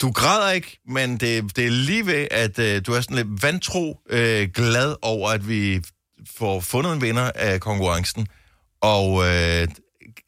[0.00, 3.42] Du græder ikke, men det, det er lige ved, at øh, du er sådan lidt
[3.42, 5.82] vantro øh, glad over, at vi
[6.36, 8.26] får fundet en vinder af konkurrencen.
[8.80, 9.68] Og øh,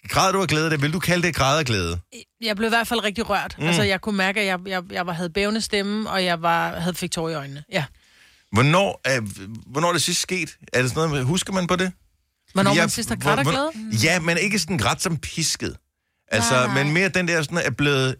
[0.08, 0.70] græder du af glæde?
[0.70, 1.98] Det vil du kalde det græd af glæde?
[2.40, 3.56] Jeg blev i hvert fald rigtig rørt.
[3.58, 3.64] Mm.
[3.66, 6.80] Altså, jeg kunne mærke, at jeg, jeg, jeg var, havde bævende stemme, og jeg var,
[6.80, 7.64] havde fik tår i øjnene.
[7.72, 7.84] Ja.
[8.52, 9.20] Hvornår er,
[9.70, 10.56] hvornår er det sidst sket?
[10.72, 11.92] Er det sådan noget, husker man på det?
[12.52, 13.52] Hvornår Fordi man jeg- sidst har grædt af hvor-
[13.92, 14.02] glæde?
[14.04, 15.76] Ja, men ikke sådan grædt som pisket.
[16.28, 16.84] Altså, Nej, nej.
[16.84, 18.16] men mere den der sådan er blevet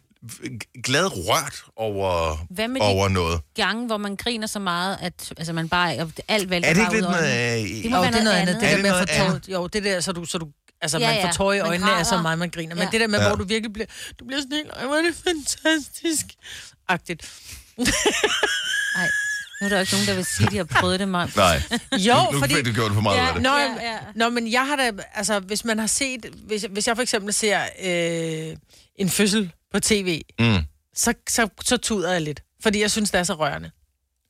[0.85, 3.41] glad rørt over, Hvad med de over noget.
[3.55, 6.81] gange, hvor man griner så meget, at altså, man bare, at alt vælter Er det
[6.81, 7.63] ikke lidt af noget, øjnene?
[7.77, 8.55] øh, Det må Jo, være det er noget andet.
[8.55, 8.61] andet.
[8.63, 10.47] Det Er der det med noget at få jo, det der, så du, så du
[10.81, 12.75] altså, Ja, man får tår i øjnene, er så meget, man griner.
[12.75, 12.89] Men Ja.
[12.93, 13.27] det der med, Ja.
[13.29, 13.87] hvor du virkelig bliver,
[14.21, 16.27] du bliver sådan helt, "Ej, hvor er det fantastisk.
[16.89, 17.23] Agtigt.
[18.97, 19.09] Nej,
[19.61, 21.37] nu er der jo ikke nogen, der vil sige, at de har prøvet det meget.
[21.37, 21.63] Nej,
[21.99, 22.55] Jo, nu, nu fordi...
[22.55, 23.27] fik du gjort for meget Ja.
[23.29, 23.43] af det.
[23.43, 23.99] Nå, ja, ja.
[24.15, 27.33] Nå, men jeg har da, altså, hvis man har set, hvis, hvis jeg for eksempel
[27.35, 28.57] ser øh,
[28.99, 30.57] en fødsel på tv, Mm.
[30.97, 32.43] så, så, så tuder jeg lidt.
[32.63, 33.71] Fordi jeg synes, det er så rørende.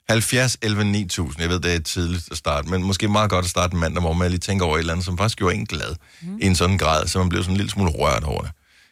[0.09, 1.41] 70, 11, 9000.
[1.41, 4.01] Jeg ved, det er tidligt at starte, men måske meget godt at starte en mandag,
[4.01, 6.39] hvor man lige tænker over et eller andet, som faktisk gjorde en glad mm.
[6.43, 8.51] i en sådan grad, så man blev sådan en lille smule rørt over det.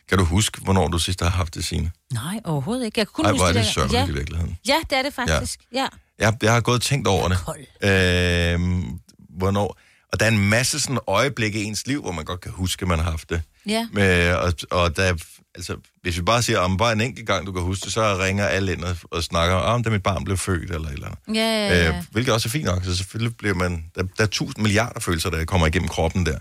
[0.09, 1.91] Kan du huske, hvornår du sidst har haft det, Signe?
[2.13, 2.99] Nej, overhovedet ikke.
[3.01, 4.07] Jeg kunne kun Ej, huske hvor er det der- sørgeligt ja.
[4.07, 4.59] i virkeligheden.
[4.69, 5.61] ja, det er det faktisk.
[5.73, 5.79] Ja.
[5.81, 5.87] ja.
[6.19, 7.39] Jeg, jeg har gået og tænkt over det.
[7.83, 8.99] Øhm,
[9.39, 9.79] hvornår...
[10.13, 12.83] Og der er en masse sådan øjeblikke i ens liv, hvor man godt kan huske,
[12.83, 13.43] at man har haft det.
[13.67, 13.89] Ja.
[13.93, 15.15] Med, og, og der,
[15.55, 18.19] altså, hvis vi bare siger, om bare en enkelt gang, du kan huske det, så
[18.19, 21.19] ringer alle ind og, og snakker om, da mit barn blev født, eller eller andet.
[21.29, 21.89] Ja, ja, ja.
[21.89, 23.85] Øh, hvilket også er fint nok, så selvfølgelig bliver man...
[23.95, 26.39] Der, der er tusind milliarder følelser, der kommer igennem kroppen der.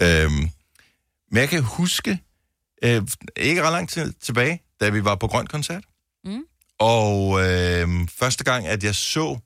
[0.00, 0.32] Øhm,
[1.30, 2.18] men jeg kan huske,
[2.84, 3.02] øh,
[3.36, 5.84] ikke ret lang tid tilbage, da vi var på Grøn Koncert,
[6.24, 6.40] Mm.
[6.78, 9.38] og øh, første gang, at jeg så...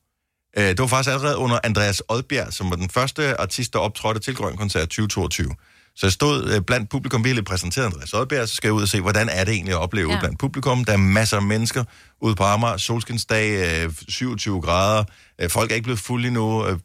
[0.58, 4.20] Øh, det var faktisk allerede under Andreas Odbjerg, som var den første artist, der optrådte
[4.20, 5.54] til Grøn Koncert 2022.
[5.96, 8.82] Så jeg stod øh, blandt publikum, vi lidt præsenteret Andreas Odbjerg, så skal jeg ud
[8.82, 10.14] og se, hvordan er det egentlig at opleve ja.
[10.14, 10.20] Ja.
[10.20, 10.84] blandt publikum.
[10.84, 11.84] Der er masser af mennesker
[12.20, 15.04] ude på Amager, solskinsdag, øh, 27 grader,
[15.40, 16.66] øh, folk er ikke blevet fulde endnu.
[16.66, 16.78] Øh,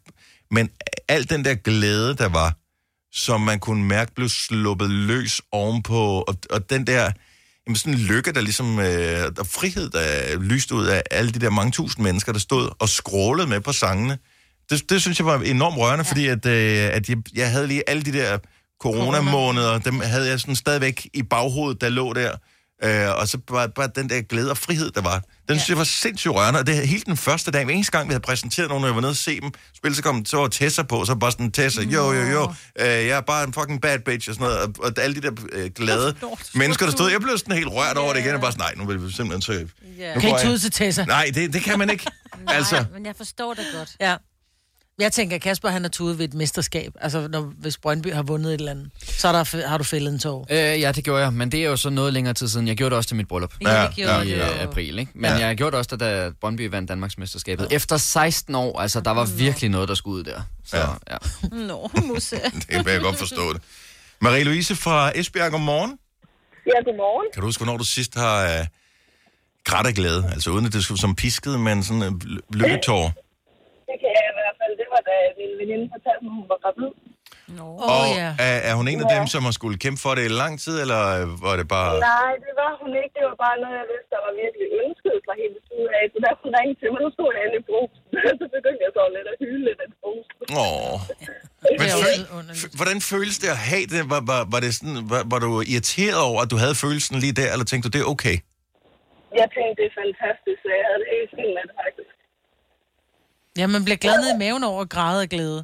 [0.52, 0.69] men
[1.08, 2.58] al den der glæde, der var,
[3.12, 7.12] som man kunne mærke blev sluppet løs ovenpå, og, og den der
[7.67, 8.86] jamen sådan en lykke, der ligesom, øh,
[9.36, 12.89] der frihed, der lyste ud af alle de der mange tusind mennesker, der stod og
[12.89, 14.17] skrålede med på sangene.
[14.69, 16.12] Det, det synes jeg var enormt rørende, ja.
[16.12, 18.38] fordi at, øh, at jeg, jeg havde lige alle de der
[18.81, 22.31] coronamåneder, dem havde jeg sådan stadigvæk i baghovedet, der lå der.
[22.83, 25.21] Øh, og så bare, bare den der glæde og frihed, der var.
[25.49, 27.91] Den synes jeg var sindssygt rørende, og det er helt den første dag, hver eneste
[27.91, 30.25] gang, vi havde præsenteret nogen, og jeg var nede og se dem spille, så kom
[30.25, 33.43] så var Tessa på, så bare sådan, Tessa, jo, jo, jo, øh, jeg er bare
[33.43, 36.15] en fucking bad bitch, og sådan noget, og, og alle de der øh, glade
[36.53, 38.73] mennesker, der stod, jeg blev sådan helt rørt over det igen, og bare sådan, nej,
[38.77, 39.71] nu vil vi simpelthen.
[39.97, 40.13] Ja.
[40.13, 41.05] Nu Kan ikke jeg- tude til Tessa.
[41.05, 42.05] Nej, det, det kan man ikke.
[42.47, 43.89] altså, Nej, men jeg forstår det godt.
[43.99, 44.15] Ja.
[44.99, 46.93] Jeg tænker, Kasper han er tudet ved et mesterskab.
[47.01, 50.13] Altså, når, hvis Brøndby har vundet et eller andet, så er der, har du fældet
[50.13, 50.47] en tår.
[50.51, 52.67] Øh, ja, det gjorde jeg, men det er jo så noget længere tid siden.
[52.67, 53.53] Jeg gjorde det også til mit bryllup.
[53.62, 54.35] Ja, det gjorde ja, i du.
[54.35, 55.12] øh, april, ikke?
[55.15, 55.38] Men Ja.
[55.38, 55.45] ja.
[55.47, 57.67] jeg gjorde det også, da Brøndby vandt Danmarksmesterskabet.
[57.71, 60.41] Efter 16 år, altså der var virkelig noget, der skulle ud der.
[60.65, 60.85] Så, Ja.
[61.12, 61.17] ja.
[61.51, 62.35] Nå, Musse.
[62.55, 63.62] det kan jeg godt forstå det.
[64.25, 65.91] Marie-Louise fra Esbjerg, godmorgen.
[66.67, 67.27] Ja, godmorgen.
[67.33, 68.65] Kan du huske, hvornår du sidst har, øh,
[69.65, 70.29] græt af glæde?
[70.33, 73.03] Altså uden at det skulle som pisket, men sådan en ly- lykketår.
[73.89, 74.73] Det kan jeg i hvert fald.
[74.81, 76.91] Det var da min veninde fortalte mig, hun var gravid.
[77.65, 78.30] Åh, og ja.
[78.47, 80.75] er, er hun en af dem, som har skulle kæmpe for det i lang tid,
[80.84, 81.02] eller
[81.45, 81.91] var det bare...
[82.15, 83.13] Nej, det var hun ikke.
[83.17, 86.04] Det var bare noget, jeg vidste, der var virkelig ønsket fra hendes side af.
[86.13, 87.99] Så derfor ringede til mig, så stod jeg inde i brusen.
[88.41, 90.36] så begyndte jeg så lidt at hyle lidt af brusen.
[90.63, 90.97] Åh.
[91.82, 92.19] Men føl,
[92.80, 94.02] hvordan føles det at have det?
[94.13, 97.36] Var, var, var, det sådan, var, var du irriteret over, at du havde følelsen lige
[97.41, 98.38] der, eller tænkte du, det er okay?
[99.41, 102.18] Jeg tænkte, det er fantastisk, så jeg havde det helt fint med det faktisk.
[103.60, 105.63] Ja, man bliver glad ned i maven over at græde af glæde.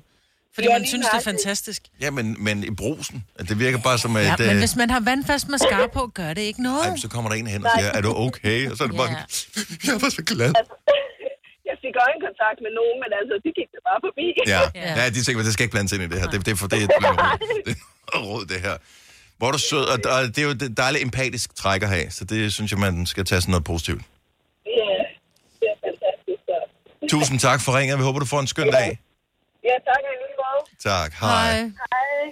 [0.56, 1.82] Fordi Ja, man synes, det er fantastisk.
[2.02, 4.24] Ja, men, men i brusen, at det virker bare som, at...
[4.26, 6.86] Ja, men øh, hvis man har vandfast mascara på, gør det ikke noget.
[6.86, 8.60] ej, så kommer der en hen og siger, er du okay?
[8.72, 9.16] Og så er det bare, Ja.
[9.92, 10.54] jeg var så glad.
[11.70, 14.28] Jeg fik øjenkontakt med nogen, men altså, de gik det bare forbi.
[14.54, 14.62] Ja,
[15.00, 16.28] ja de tænker, at det skal ikke blandes ind i det her.
[16.34, 18.76] Det, det, er for, det, er det er råd, det her.
[19.38, 22.26] Hvor er du sød, og, det er jo et dejligt empatisk træk at have, så
[22.26, 24.02] det synes jeg, man skal tage sådan noget positivt.
[24.66, 24.98] Ja.
[27.10, 27.98] Tusind tak for ringet.
[27.98, 29.00] Vi håber, du får en skøn dag.
[29.64, 30.80] Ja, tak lige måde.
[30.80, 31.14] Tak.
[31.14, 31.62] Hej.
[31.62, 32.32] Hej.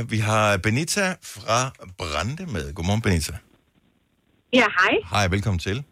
[0.00, 2.74] Uh, vi har Benita fra Brande med.
[2.74, 3.32] Godmorgen, Benita.
[4.52, 4.98] Ja, hej.
[5.10, 5.84] Hej, velkommen til.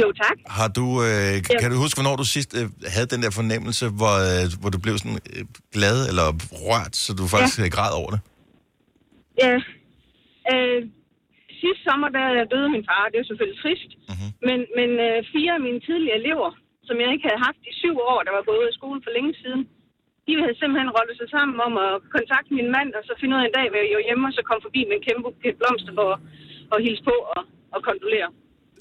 [0.00, 0.36] Jo, tak.
[0.46, 3.88] Har du, øh, kan, kan du huske, hvornår du sidst øh, havde den der fornemmelse,
[3.88, 7.68] hvor, øh, hvor du blev sådan øh, glad eller rørt, så du faktisk ja.
[7.68, 8.20] græd over det?
[9.38, 9.54] Ja.
[10.52, 10.82] Øh,
[11.62, 13.04] sidste sommer, der døde min far.
[13.12, 13.90] Det er selvfølgelig trist.
[14.10, 14.30] Mm-hmm.
[14.48, 16.50] Men, men øh, fire af mine tidligere elever,
[16.88, 19.34] som jeg ikke havde haft i syv år, der var gået i skole for længe
[19.42, 19.62] siden,
[20.26, 23.40] de havde simpelthen rottet sig sammen om at kontakte min mand, og så finde ud
[23.42, 25.54] af en dag, hvor jeg var hjemme, og så kom forbi med en kæmpe buket
[25.60, 26.10] blomster for
[26.74, 27.40] at hilse på og,
[27.74, 28.28] og kondolere.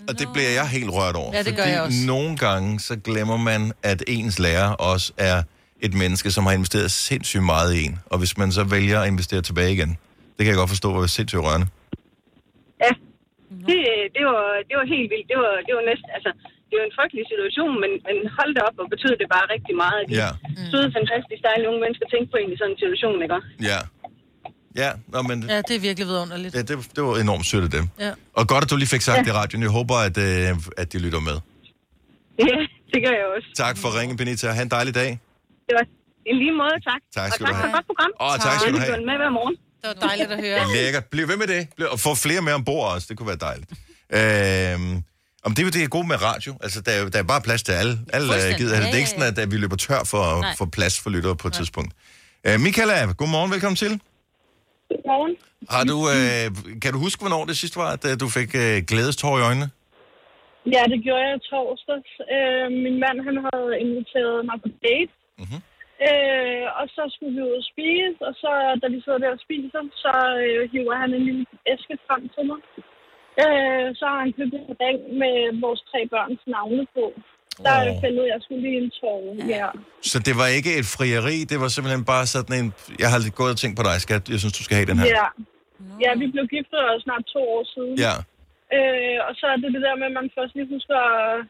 [0.10, 1.32] Og det bliver jeg helt rørt over.
[1.38, 2.08] Ja, det gør fordi jeg også.
[2.14, 3.62] nogle gange, så glemmer man,
[3.92, 5.38] at ens lærer også er
[5.86, 8.00] et menneske, som har investeret sindssygt meget i en.
[8.06, 9.90] Og hvis man så vælger at investere tilbage igen,
[10.36, 11.68] det kan jeg godt forstå, hvor sindssygt rørende.
[14.00, 15.28] Ja, det, var, det var helt vildt.
[15.32, 16.32] Det var, det var næsten, altså,
[16.70, 19.76] det var en frygtelig situation, men, men hold det op, og betød det bare rigtig
[19.84, 20.02] meget.
[20.10, 20.30] De Ja.
[20.72, 23.38] søde, fantastisk dejlige unge mennesker tænkte på en i sådan en situation, ikke?
[23.72, 23.80] Ja.
[24.82, 26.52] Ja, nå, men Ja, det er virkelig vidunderligt.
[26.58, 27.86] ja, det, det var enormt sødt af dem.
[28.06, 28.12] Ja.
[28.40, 29.24] Og godt, at du lige fik sagt ja.
[29.26, 29.62] det i radioen.
[29.68, 31.38] Jeg håber, at, øh, at de lytter med.
[32.50, 32.58] Ja,
[32.94, 33.50] det gør jeg også.
[33.64, 34.48] Tak for ringen, Benita.
[34.58, 35.10] Ha' en dejlig dag.
[35.68, 35.86] Det var
[36.32, 37.02] en lige måde, tak.
[37.20, 37.70] Tak skal og du tak for have.
[37.70, 38.12] et godt program.
[38.26, 39.06] Åh, tak skal du have.
[39.12, 39.56] med hver morgen.
[39.82, 40.60] Det var dejligt at høre.
[40.76, 41.06] Lækkert.
[41.14, 41.62] Bliv ved med det.
[41.78, 43.06] Bliv- Og få flere med ombord også.
[43.10, 43.70] Det kunne være dejligt.
[44.18, 44.94] Øhm,
[45.46, 46.52] om det er jo det er gode med radio.
[46.66, 47.94] Altså, der er, der er bare plads til alle.
[48.16, 48.94] Alle øh, gider have det.
[48.94, 50.54] Er ikke sådan, at, at vi løber tør for, Nej.
[50.60, 51.92] for plads for lyttere på et tidspunkt.
[52.48, 53.52] Øh, Michaela, godmorgen.
[53.56, 53.94] Velkommen til.
[54.90, 55.34] Godmorgen.
[55.76, 56.46] Har du, øh,
[56.84, 59.68] kan du huske, hvornår det sidste var, at øh, du fik øh, glædestår i øjnene?
[60.76, 62.12] Ja, det gjorde jeg torsdags.
[62.36, 65.14] Øh, min mand, han havde inviteret mig på date.
[65.42, 65.62] Mm-hmm.
[66.08, 69.42] Øh, og så skulle vi ud og spise, og så, da vi sidder der og
[69.46, 70.14] spiser, så
[70.46, 72.60] øh, hiver han en lille æske frem til mig.
[73.44, 77.06] Øh, så har han købt en ring med vores tre børns navne på.
[77.66, 78.02] Der oh.
[78.04, 79.22] fældede jeg skulle lige en tår,
[79.56, 79.68] ja.
[80.12, 82.68] Så det var ikke et frieri, det var simpelthen bare sådan en...
[83.04, 84.24] Jeg har lidt gået og tænkt på dig, skat.
[84.34, 85.10] Jeg synes, du skal have den her.
[85.20, 85.28] Ja.
[86.04, 87.94] ja, vi blev gift for snart to år siden.
[88.06, 88.16] Ja.
[88.78, 91.00] Øh, og så er det det der med, at man først lige husker,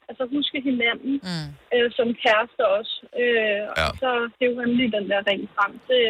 [0.10, 1.47] altså huske hinanden mm.
[1.73, 2.95] øh, som kæreste også.
[3.21, 3.88] Øh, Ja.
[3.89, 5.71] Og så hævde han lige den der ring frem.
[5.89, 6.04] Det,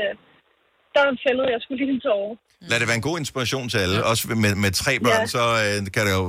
[1.07, 2.35] der fældede jeg skulle lige en tårer.
[2.71, 4.03] Lad det være en god inspiration til alle.
[4.11, 5.33] Også med, med tre børn, Ja.
[5.35, 6.23] så øh, kan det jo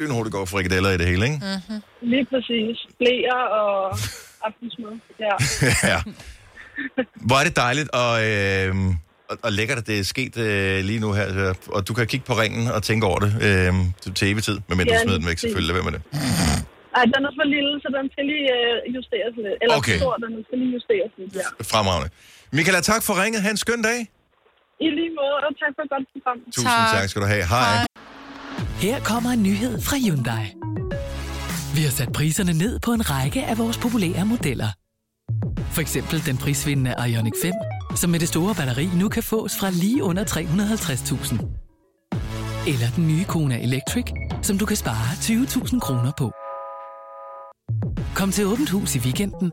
[0.00, 1.38] lynhurtigt gå frikadeller i det hele, ikke?
[1.52, 1.80] Mm-hmm.
[2.12, 2.76] Lige præcis.
[3.00, 3.72] Blæer og
[4.46, 4.94] aftensmad.
[5.24, 5.34] Ja.
[5.92, 5.98] ja.
[7.28, 8.74] Hvor er det dejligt, og, øh,
[9.30, 11.26] og, og lækkert, at det er sket øh, lige nu her.
[11.32, 13.72] så- Og du kan kigge på ringen og tænke over det øh,
[14.14, 14.58] til- evig tid.
[14.68, 15.74] Men du Ja, smider den væk, selvfølgelig.
[15.74, 16.02] Lad være med det.
[16.98, 19.56] Ej, den er for lille, så den skal lige øh, justeres lidt.
[19.62, 19.96] Eller Okay.
[20.02, 21.46] stor, den skal lige justeres lidt, ja.
[21.72, 22.08] Fremragende.
[22.52, 23.42] Michaela, tak for ringet.
[23.42, 24.00] Ha' en skøn dag.
[24.80, 26.38] I lige måde, og tak for et godt program.
[26.54, 27.44] Tusind tak, tak skal du have.
[27.44, 27.86] Hej.
[28.84, 30.44] Her kommer en nyhed fra Hyundai.
[31.76, 34.70] Vi har sat priserne ned på en række af vores populære modeller.
[35.74, 37.52] For eksempel den prisvindende Ioniq 5,
[37.96, 41.34] som med det store batteri nu kan fås fra lige under 350.000.
[42.72, 44.04] Eller den nye Kona Electric,
[44.42, 46.32] som du kan spare 20.000 kroner på.
[48.14, 49.52] Kom til Åbent Hus i weekenden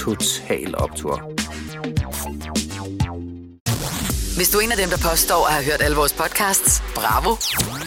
[0.00, 1.16] Total Optor.
[4.36, 7.36] Hvis du er en af dem, der påstår at have hørt alle vores podcasts, bravo.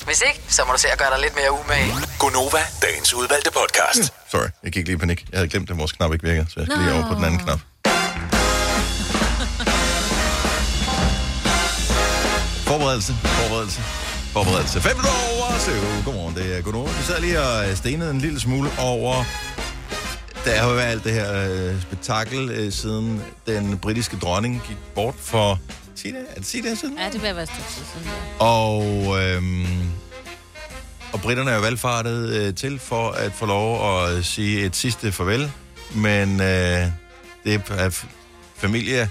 [0.05, 1.93] Hvis ikke, så må du se at gøre dig lidt mere umage.
[2.19, 4.13] Gonova, dagens udvalgte podcast.
[4.31, 5.25] Sorry, jeg gik lige i panik.
[5.31, 7.23] Jeg havde glemt, at vores knap ikke virker, så jeg skal lige over på den
[7.23, 7.59] anden knap.
[12.67, 13.81] Forberedelse, forberedelse,
[14.33, 14.81] forberedelse.
[14.81, 15.71] 5 minutter over, så
[16.05, 16.97] godmorgen, det er Gunnar.
[16.99, 19.25] Vi sad lige og stenede en lille smule over...
[20.45, 24.77] Der har jo været alt det her øh, spektakel, øh, siden den britiske dronning gik
[24.95, 25.59] bort for
[25.95, 26.97] 10 dage, er det 10 dage siden?
[26.97, 28.07] Ja, det vil være et stykke tid siden.
[28.39, 28.45] ja.
[28.45, 28.83] Og,
[29.23, 29.89] øhm,
[31.13, 35.11] og britterne er jo valgfartet øh, til for at få lov at sige et sidste
[35.11, 35.51] farvel.
[35.95, 36.87] Men øh,
[37.43, 38.03] det er
[38.55, 39.09] familie,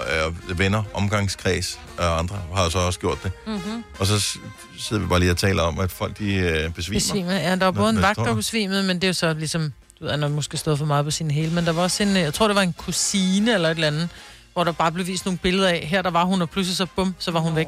[0.00, 3.32] øh, venner, omgangskreds og andre har så også gjort det.
[3.46, 3.84] Mm-hmm.
[3.98, 4.38] Og så
[4.78, 6.96] sidder vi bare lige og taler om, at folk de øh, besvimer.
[7.00, 7.32] Besvimer.
[7.32, 10.04] Ja, der var både en vagt, der besvimede, men det er jo så ligesom, du
[10.04, 12.08] ved, han har måske stået for meget på sin hele, men der var også en,
[12.08, 14.08] øh, jeg tror, det var en kusine eller et eller andet,
[14.52, 16.86] hvor der bare blev vist nogle billeder af, her der var hun, og pludselig så
[16.96, 17.66] bum, så var hun væk.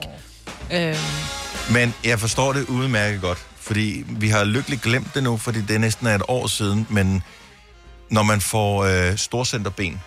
[0.73, 0.97] Øh.
[1.73, 5.75] Men jeg forstår det udmærket godt, fordi vi har lykkeligt glemt det nu, fordi det
[5.75, 7.23] er næsten er et år siden, men
[8.11, 10.01] når man får øh, storcenterben,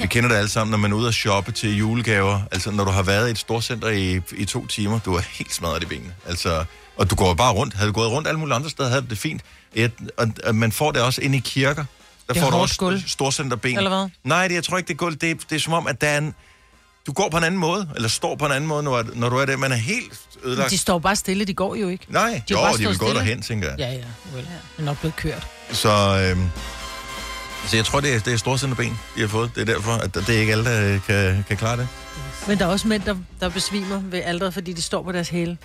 [0.00, 2.84] vi kender det alle sammen, når man er ude og shoppe til julegaver, altså når
[2.84, 5.86] du har været i et storcenter i, i to timer, du er helt smadret i
[5.86, 6.64] benene, altså,
[6.96, 9.06] og du går bare rundt, havde du gået rundt alle mulige andre steder, havde du
[9.06, 9.42] det fint,
[9.74, 11.84] et, og, og man får det også inde i kirker,
[12.28, 13.02] der Det er får du også gulv.
[13.06, 13.76] storcenterben.
[13.76, 14.08] Eller hvad?
[14.24, 16.00] Nej, det, jeg tror ikke, det er gulv, det, er- det er som om, at
[16.00, 16.34] der er en,
[17.06, 19.36] du går på en anden måde, eller står på en anden måde, når, når du
[19.36, 20.70] er det, man er helt ødelagt.
[20.70, 22.04] de står bare stille, de går jo ikke.
[22.08, 23.78] Nej, har jo, bare de vil gå derhen, tænker jeg.
[23.78, 24.04] Ja, ja,
[24.34, 24.42] vel.
[24.44, 25.46] Det er nok blevet kørt.
[25.72, 25.88] Så,
[26.36, 26.46] øhm,
[27.66, 29.50] så jeg tror, det er, det er storcenterben, de har fået.
[29.54, 31.88] Det er derfor, at det er ikke alle, der øh, kan, kan klare det.
[32.48, 35.28] Men der er også mænd, der, der besvimer ved alderet, fordi de står på deres
[35.28, 35.58] hæle.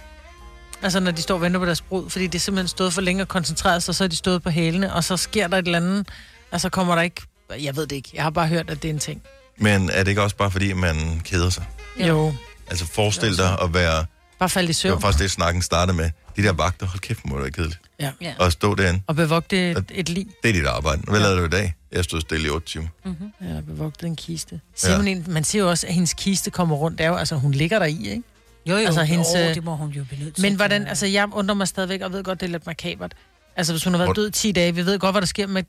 [0.83, 3.01] Altså, når de står og venter på deres brud, fordi det er simpelthen stået for
[3.01, 5.65] længe og koncentreret sig, så er de stået på hælene, og så sker der et
[5.65, 6.07] eller andet,
[6.51, 7.21] og så kommer der ikke...
[7.59, 8.09] Jeg ved det ikke.
[8.13, 9.21] Jeg har bare hørt, at det er en ting.
[9.57, 11.63] Men er det ikke også bare, fordi man keder sig?
[11.99, 12.33] Jo.
[12.69, 14.05] Altså forestil dig at være...
[14.39, 15.01] Bare falde i Det var søvn.
[15.01, 16.09] faktisk det, snakken startede med.
[16.35, 17.79] De der vagter, hold kæft, må det være kedeligt.
[17.99, 18.11] Ja.
[18.21, 18.33] ja.
[18.39, 19.01] Og stå derinde.
[19.07, 20.27] Og bevogte et, et lig.
[20.43, 21.01] Det er dit arbejde.
[21.07, 21.75] Hvad lavede du i dag?
[21.91, 22.88] Jeg stod stille i 8 timer.
[23.05, 23.31] Mm-hmm.
[23.41, 24.59] Ja, bevogte en kiste.
[24.83, 26.97] Man, egentlig- man siger jo også, at hendes kiste kommer rundt.
[26.97, 28.23] Det er jo, altså, hun ligger der i, ikke?
[28.65, 31.28] Jo, jo, altså, hendes, jo, øh, det må hun jo benytte Men hvordan, altså jeg
[31.34, 33.13] undrer mig stadigvæk, og ved godt, det er lidt makabert.
[33.56, 35.47] Altså hvis hun har været Hvor- død 10 dage, vi ved godt, hvad der sker
[35.47, 35.63] med,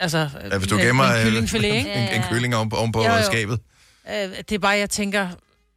[0.00, 0.28] altså...
[0.52, 1.92] Ja, hvis du med- gemmer en øh, kyllingfilet, ikke?
[1.92, 3.22] en, en kylling om, om på Jo, jo.
[3.26, 3.60] skabet.
[4.10, 4.14] Øh,
[4.48, 5.28] det er bare, jeg tænker...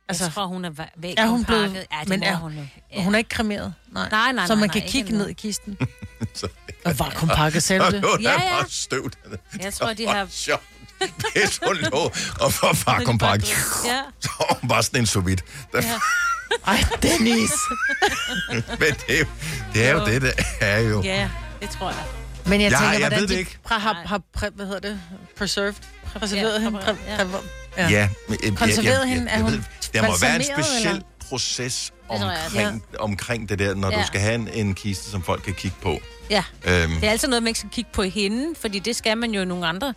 [0.10, 1.86] Altså, jeg tror, hun er væk er hun blevet, pakket.
[1.92, 3.04] Ja, det men er, hun ja.
[3.04, 3.74] hun er ikke kremeret?
[3.92, 5.78] Nej, Nej, nej, Så man nej, kan kigge ned i kisten.
[6.86, 7.94] og vakuumpakket selv det.
[7.94, 8.38] Hun er Ja, ja.
[8.60, 9.18] bare støvt.
[9.64, 10.28] Jeg tror, de har...
[10.32, 10.62] Sjovt.
[11.36, 13.48] Pisse, hun lå og for vakuumpakke.
[13.86, 14.00] Ja.
[14.22, 15.42] Så var hun bare sådan en sous vide.
[15.74, 15.80] Ja.
[16.68, 17.52] Ej, Dennis.
[18.80, 19.26] Men det, er jo-
[19.74, 21.02] det er jo det, det er jo.
[21.02, 21.30] Ja,
[21.62, 22.04] det tror jeg.
[22.46, 23.58] Men jeg Jeg- tænker, jeg hvordan ved det de ikke.
[23.64, 25.00] Præ, har, har præ, hvad hedder det?
[25.38, 25.74] Preserved?
[26.16, 26.80] Præserveret Ja, hende?
[26.80, 27.18] Præ, ja.
[27.26, 27.38] præ,
[27.78, 29.30] Ja, ja men, jeg- Konserveret hende?
[29.32, 29.62] Er hun ved-
[29.94, 31.02] Der må være en balsameret, speciel eller?
[31.30, 33.98] proces tror jeg, omkring, omkring det der, når Ja.
[34.02, 36.00] du skal have en, en kiste, som folk kan kigge på.
[36.30, 36.44] Ja.
[36.66, 39.32] Øhm, Det er altid noget, man ikke skal kigge på hende, fordi det skal man
[39.32, 39.94] jo i nogle andre øh,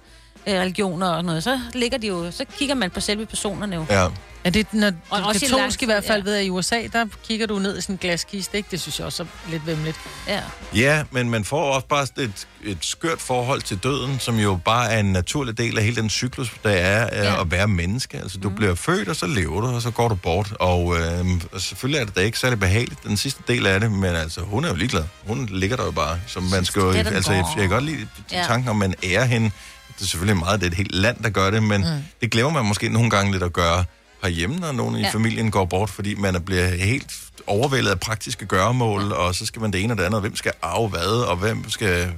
[0.49, 1.45] religioner og noget.
[1.45, 3.87] Så ligger de jo, så kigger man på selve personerne jo.
[3.91, 4.07] ja.
[4.45, 6.31] Er det, når Og også i katolsk i lang- hvert fald ja.
[6.31, 8.69] ved, at i USA, der kigger du ned i sådan en glaskiste, ikke?
[8.71, 9.97] Det synes jeg også er lidt vemmeligt.
[10.29, 10.41] Ja.
[10.75, 14.91] Ja, men man får også bare et, et skørt forhold til døden, som jo bare
[14.93, 17.25] er en naturlig del af hele den cyklus, der er ja.
[17.33, 17.41] Ja.
[17.41, 18.19] at være menneske.
[18.19, 18.55] Altså, du mm.
[18.55, 20.53] bliver født, og så lever du, og så går du bort.
[20.61, 21.27] Og, øh,
[21.59, 24.65] selvfølgelig er det da ikke særlig behageligt, den sidste del af det, men altså, hun
[24.65, 25.05] er jo ligeglad.
[25.27, 26.91] Hun ligger der jo bare, som man skal jo...
[26.91, 28.45] Altså, jeg, jeg kan godt lide Ja.
[28.47, 29.51] tanken om, man ærer hende.
[29.99, 31.87] Det er selvfølgelig meget, det er et helt land, der gør det, men mm.
[32.21, 33.85] det glemmer man måske nogle gange lidt at gøre
[34.23, 35.01] herhjemme, når nogen ja.
[35.01, 35.11] i Ja.
[35.11, 37.13] familien går bort, fordi man er- bliver helt
[37.47, 39.13] overvældet af praktiske gøremål, ja.
[39.15, 41.37] og så skal man det ene og det andet, og hvem skal arve hvad, og
[41.37, 42.13] hvem skal...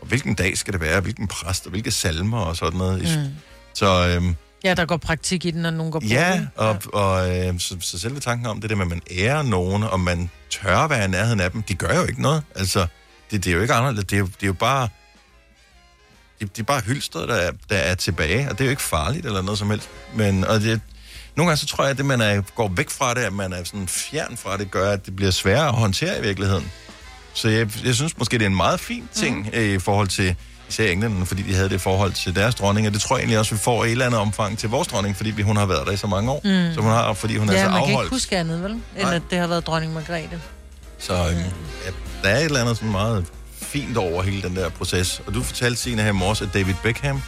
[0.00, 3.02] Og hvilken dag skal det være, hvilken præst, og hvilke salmer og sådan noget.
[3.02, 3.34] Mm.
[3.74, 6.10] Så øhm, Ja, der går praktik i den, når nogen går bort.
[6.10, 6.48] ja, ikke?
[6.56, 9.82] og, og øh, så, så selve tanken om det der med, at man ærer nogen,
[9.82, 12.42] og man tør være i nærheden af dem, de gør jo ikke noget.
[12.54, 12.86] Altså,
[13.30, 14.04] det, det er jo ikke anderledes.
[14.04, 14.88] Det er det er jo bare...
[16.40, 18.82] Det, det er bare hylstret, der er, der er tilbage, og det er jo ikke
[18.82, 19.88] farligt eller noget som helst.
[20.14, 20.80] Men, og det,
[21.36, 23.52] nogle gange så tror jeg, at det, man er, går væk fra det, at man
[23.52, 26.72] er sådan fjern fra det, gør, at det bliver sværere at håndtere i virkeligheden.
[27.34, 29.60] Så jeg, jeg synes måske, det er en meget fin ting mm.
[29.60, 30.36] i forhold til
[30.68, 33.38] især englænderne, fordi de havde det forhold til deres dronning, og det tror jeg egentlig
[33.38, 35.66] også, vi får i et eller andet omfang til vores dronning, fordi vi, hun har
[35.66, 36.40] været der i så mange år.
[36.44, 36.74] Mm.
[36.74, 38.06] Så hun har, fordi hun er ja, så man kan afholdt.
[38.06, 38.70] ikke huske andet, vel?
[38.70, 39.14] End Nej.
[39.14, 40.40] at det har været dronning Margrethe.
[40.98, 41.38] Så øhm,
[41.84, 41.90] ja,
[42.22, 43.26] der er et eller andet sådan meget
[43.68, 45.22] fint over hele den der proces.
[45.26, 47.22] Og du fortalte, Signe, her i morges, at David Beckham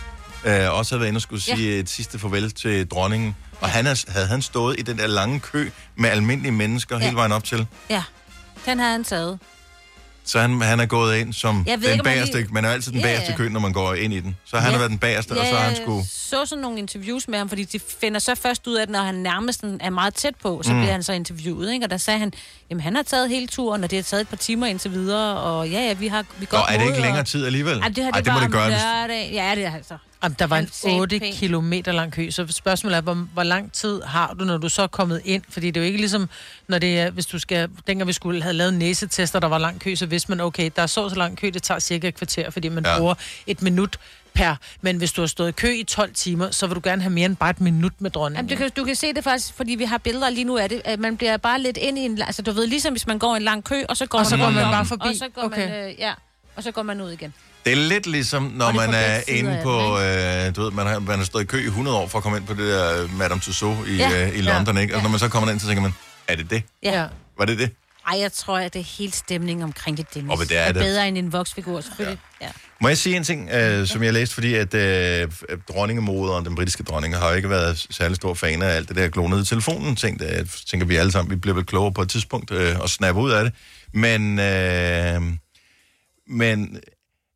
[0.45, 1.55] øh, også havde været inde og skulle Ja.
[1.57, 3.37] sige et sidste farvel til dronningen.
[3.61, 7.05] Og han er, havde han stået i den der lange kø med almindelige mennesker ja.
[7.05, 7.67] hele vejen op til.
[7.91, 8.03] Ja,
[8.67, 9.39] den har han taget.
[10.25, 12.37] Så han, han er gået ind som Jeg ved den ikke, bagerste.
[12.37, 13.37] lige- Man er altid den Ja, bagerste ja.
[13.37, 14.37] kø, når man går ind i den.
[14.45, 14.71] Så han Ja.
[14.73, 16.05] har været den bagerste, og så har han skulle...
[16.09, 19.03] Så sådan nogle interviews med ham, fordi de finder så først ud af det, når
[19.03, 20.79] han nærmest er meget tæt på, så Mm.
[20.79, 21.87] bliver han så interviewet, ikke?
[21.87, 22.33] Og der sagde han,
[22.71, 25.41] jamen han har taget hele turen, og det har taget et par timer indtil videre,
[25.41, 27.79] og ja, ja, vi har vi Nå, godt er det ikke længere tid alligevel?
[27.79, 29.31] Ej, det, har Ej, det, det må det gøre, hvis- lørdag.
[29.33, 29.95] Ja, det er altså.
[30.23, 31.35] Jamen, der var en Han sagde 8 pænt.
[31.37, 34.83] kilometer lang kø, så spørgsmålet er, hvor, hvor lang tid har du, når du så
[34.83, 35.43] er kommet ind?
[35.49, 36.29] Fordi det er jo ikke ligesom,
[36.69, 39.81] når det er, hvis du skal, dengang vi skulle have lavet næsetester, der var lang
[39.81, 42.15] kø, så vidste man, okay, der er så så lang kø, det tager cirka et
[42.15, 42.99] kvarter, fordi man Ja.
[42.99, 43.15] bruger
[43.47, 43.97] et minut
[44.35, 44.55] per.
[44.81, 47.13] Men hvis du har stået i kø i 12 timer, så vil du gerne have
[47.13, 48.49] mere end bare et minut med dronningen.
[48.49, 50.69] Jamen, du, kan, du kan se det faktisk, fordi vi har billeder lige nu af
[50.69, 52.23] det, at man bliver bare lidt ind i en...
[52.23, 54.27] Altså, du ved, ligesom hvis man går i en lang kø, og så går Og
[54.27, 55.09] så man går man rundt bare forbi.
[55.09, 55.69] Og så går Okay.
[55.71, 56.13] man, øh, ja,
[56.57, 57.35] og så går man ud igen.
[57.65, 61.19] Det er lidt ligesom, når man er inde på, øh, du ved, man har, man
[61.19, 63.19] har stået i kø i 100 år for at komme ind på det der øh,
[63.19, 64.29] Madame Tussauds i, Ja.
[64.29, 64.83] øh, i London, Ja.
[64.83, 64.97] ikke?
[64.97, 65.93] Og når man så kommer ind, så tænker man,
[66.29, 66.63] er det det?
[66.83, 67.07] Ja.
[67.39, 67.71] Var det det?
[68.09, 70.31] Ej, jeg tror, at det er helt stemning omkring det, Dennis.
[70.31, 70.83] Og det er er det.
[70.83, 72.19] bedre end en voksfigur, selvfølgelig.
[72.41, 72.47] Ja.
[72.47, 72.53] ja.
[72.81, 75.29] Må jeg sige en ting, øh, som jeg læste, fordi at øh,
[75.69, 79.09] dronningemoderen, den britiske dronning, har jo ikke været særlig stor fan af alt det der
[79.09, 80.19] klonede telefonen ting.
[80.19, 82.91] Det jeg tænker vi alle sammen, vi bliver vel klogere på et tidspunkt øh, og
[82.91, 83.53] snapper ud af det.
[83.95, 85.23] Men, øh,
[86.29, 86.81] men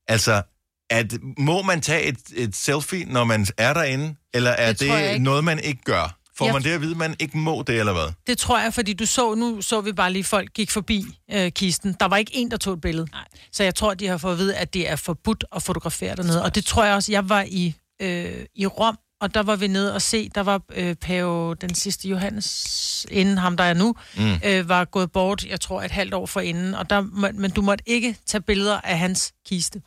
[0.09, 0.43] altså,
[0.90, 5.21] at, må man tage et, et selfie, når man er derinde, eller er Det det,
[5.23, 6.19] noget, man ikke gør?
[6.38, 8.12] Får man det at vide, at man ikke må det, eller hvad?
[8.27, 11.53] Det tror jeg, fordi du så, nu så vi bare lige, folk gik forbi øh,
[11.53, 11.97] kisten.
[12.01, 13.07] Der var ikke en, der tog et billede.
[13.12, 13.25] Nej.
[13.53, 16.43] Så jeg tror, de har fået at vide, at det er forbudt at fotografere dernede.
[16.43, 19.67] Og det tror jeg også, jeg var i, øh, i Rom, og der var vi
[19.67, 23.95] nede og se, der var øh, Pave, den sidste Johannes, inden ham, der er nu,
[24.17, 24.35] Mm.
[24.45, 26.75] øh, var gået bort, jeg tror, et halvt år forinden.
[26.75, 27.01] Og der,
[27.33, 29.83] men du måtte ikke tage billeder af hans kiste,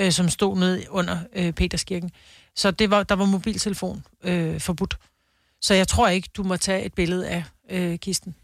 [0.00, 2.10] øh, som stod nede under øh, Peterskirken.
[2.56, 4.98] Så det var, der var mobiltelefon øh, forbudt.
[5.60, 8.34] Så jeg tror ikke, du må tage et billede af øh, kisten.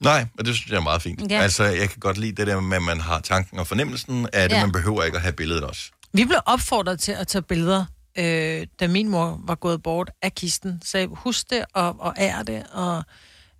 [0.00, 1.30] Nej, og det synes jeg er meget fint.
[1.30, 1.40] Ja.
[1.40, 4.48] Altså, jeg kan godt lide det der med, at man har tanken og fornemmelsen af
[4.48, 4.56] det.
[4.56, 4.60] Ja.
[4.60, 5.90] Man behøver ikke at have billedet også.
[6.12, 7.84] Vi blev opfordret til at tage billeder,
[8.18, 10.82] øh, da min mor var gået bort af kisten.
[10.84, 12.66] Så husk det og, og ær det.
[12.72, 13.04] Og,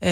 [0.04, 0.10] øh,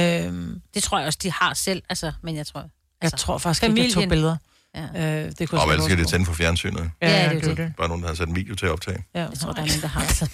[0.74, 1.83] det tror jeg også, de har selv.
[1.88, 2.70] Altså, men jeg tror...
[3.02, 4.37] Jeg tror faktisk ikke, jeg tog billeder.
[4.74, 5.24] Ja.
[5.24, 6.90] Øh, det kunne Og jeg ellers skal det tænde for fjernsynet.
[7.02, 7.72] Ja, ja, det er jo det.
[7.76, 9.04] Bare nogen, der har sat en video til at optage.
[9.14, 9.20] Ja.
[9.20, 10.33] Jeg tror, der er nogen, der har taget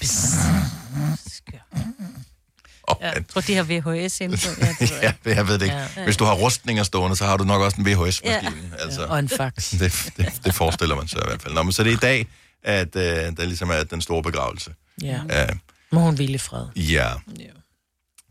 [2.89, 3.11] Oh, Ja.
[3.11, 4.61] Jeg tror, de har VHS inde på.
[4.61, 5.15] Ja, det ved ja, jeg.
[5.25, 5.77] det, jeg ved det ikke.
[5.97, 6.05] Ja.
[6.05, 8.63] Hvis du har rustninger stående, så har du nok også en VHS-maskine.
[8.79, 8.83] Ja.
[8.85, 9.71] Altså, Og en fax.
[9.81, 11.55] Det, det, det forestiller man sig i hvert fald.
[11.55, 12.27] Nå, men så det er i dag,
[12.65, 13.03] at øh,
[13.37, 14.71] der ligesom er den store begravelse.
[15.03, 15.21] Ja.
[15.31, 15.47] Ja.
[15.93, 16.67] Må hun hvile i fred.
[16.77, 17.09] Ja.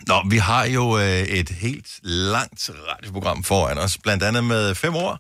[0.08, 4.96] Nå, vi har jo øh, et helt langt radioprogram foran os, blandt andet med fem
[4.96, 5.20] år,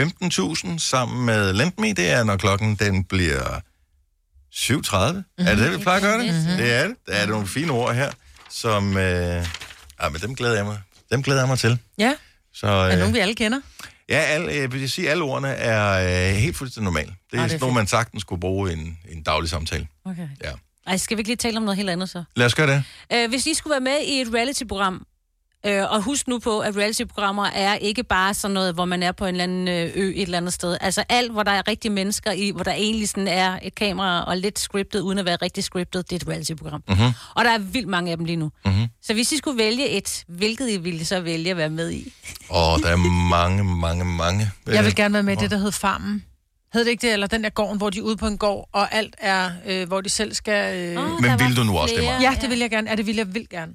[0.00, 1.92] 15.000 sammen med Lendme.
[1.92, 3.60] Det er, når klokken den bliver
[4.54, 5.12] 7.30.
[5.12, 5.46] Mm-hmm.
[5.46, 6.34] Er det det, vi plejer at gøre det?
[6.34, 6.56] Mhm.
[6.56, 6.96] Det er det.
[7.06, 8.10] Der er nogle fine ord her,
[8.50, 8.96] som...
[8.96, 9.46] Øh,
[10.02, 11.78] ja, men dem glæder jeg mig, dem glæder jeg mig til.
[11.98, 12.14] Ja,
[12.54, 13.60] Så, er øh, nogen, vi alle kender?
[14.08, 17.06] Ja, alle, jeg vil sige, alle ordene er øh, helt fuldstændig normale.
[17.30, 19.50] Det er, Ah, ah, det er sådan man sagtens skulle bruge i en, en daglig
[19.50, 19.86] samtale.
[20.04, 20.28] Okay.
[20.44, 20.50] Ja.
[20.86, 22.24] Ej, skal vi ikke lige tale om noget helt andet så?
[22.36, 22.84] Lad os gøre det.
[23.12, 25.06] Øh, hvis I skulle være med i et reality-program,
[25.66, 29.12] øh, og husk nu på, at reality-programmer er ikke bare sådan noget, hvor man er
[29.12, 30.76] på en eller anden øh, ø et eller andet sted.
[30.80, 34.24] Altså alt, hvor der er rigtige mennesker i, hvor der egentlig sådan er et kamera
[34.24, 36.82] og lidt scriptet, uden at være rigtig scriptet, det er et reality-program.
[36.88, 37.12] Mm-hmm.
[37.34, 38.50] Og der er vildt mange af dem lige nu.
[38.64, 38.86] Mm-hmm.
[39.02, 42.12] Så hvis I skulle vælge et, hvilket I ville så vælge at være med i?
[42.48, 42.96] Og der er
[43.30, 44.50] mange, mange, mange.
[44.66, 46.24] Jeg vil øh, gerne være med i det, der hed Farmen.
[46.72, 47.12] Hed det ikke det?
[47.12, 49.88] Eller den der gården, hvor de er ude på en gård, og alt er, øh,
[49.88, 50.76] hvor de selv skal...
[50.76, 50.94] Øh...
[51.20, 52.20] Men der vil du nu også det, Maja?
[52.20, 52.90] Ja, det vil jeg gerne.
[52.90, 53.72] Ja, det vil jeg vil gerne.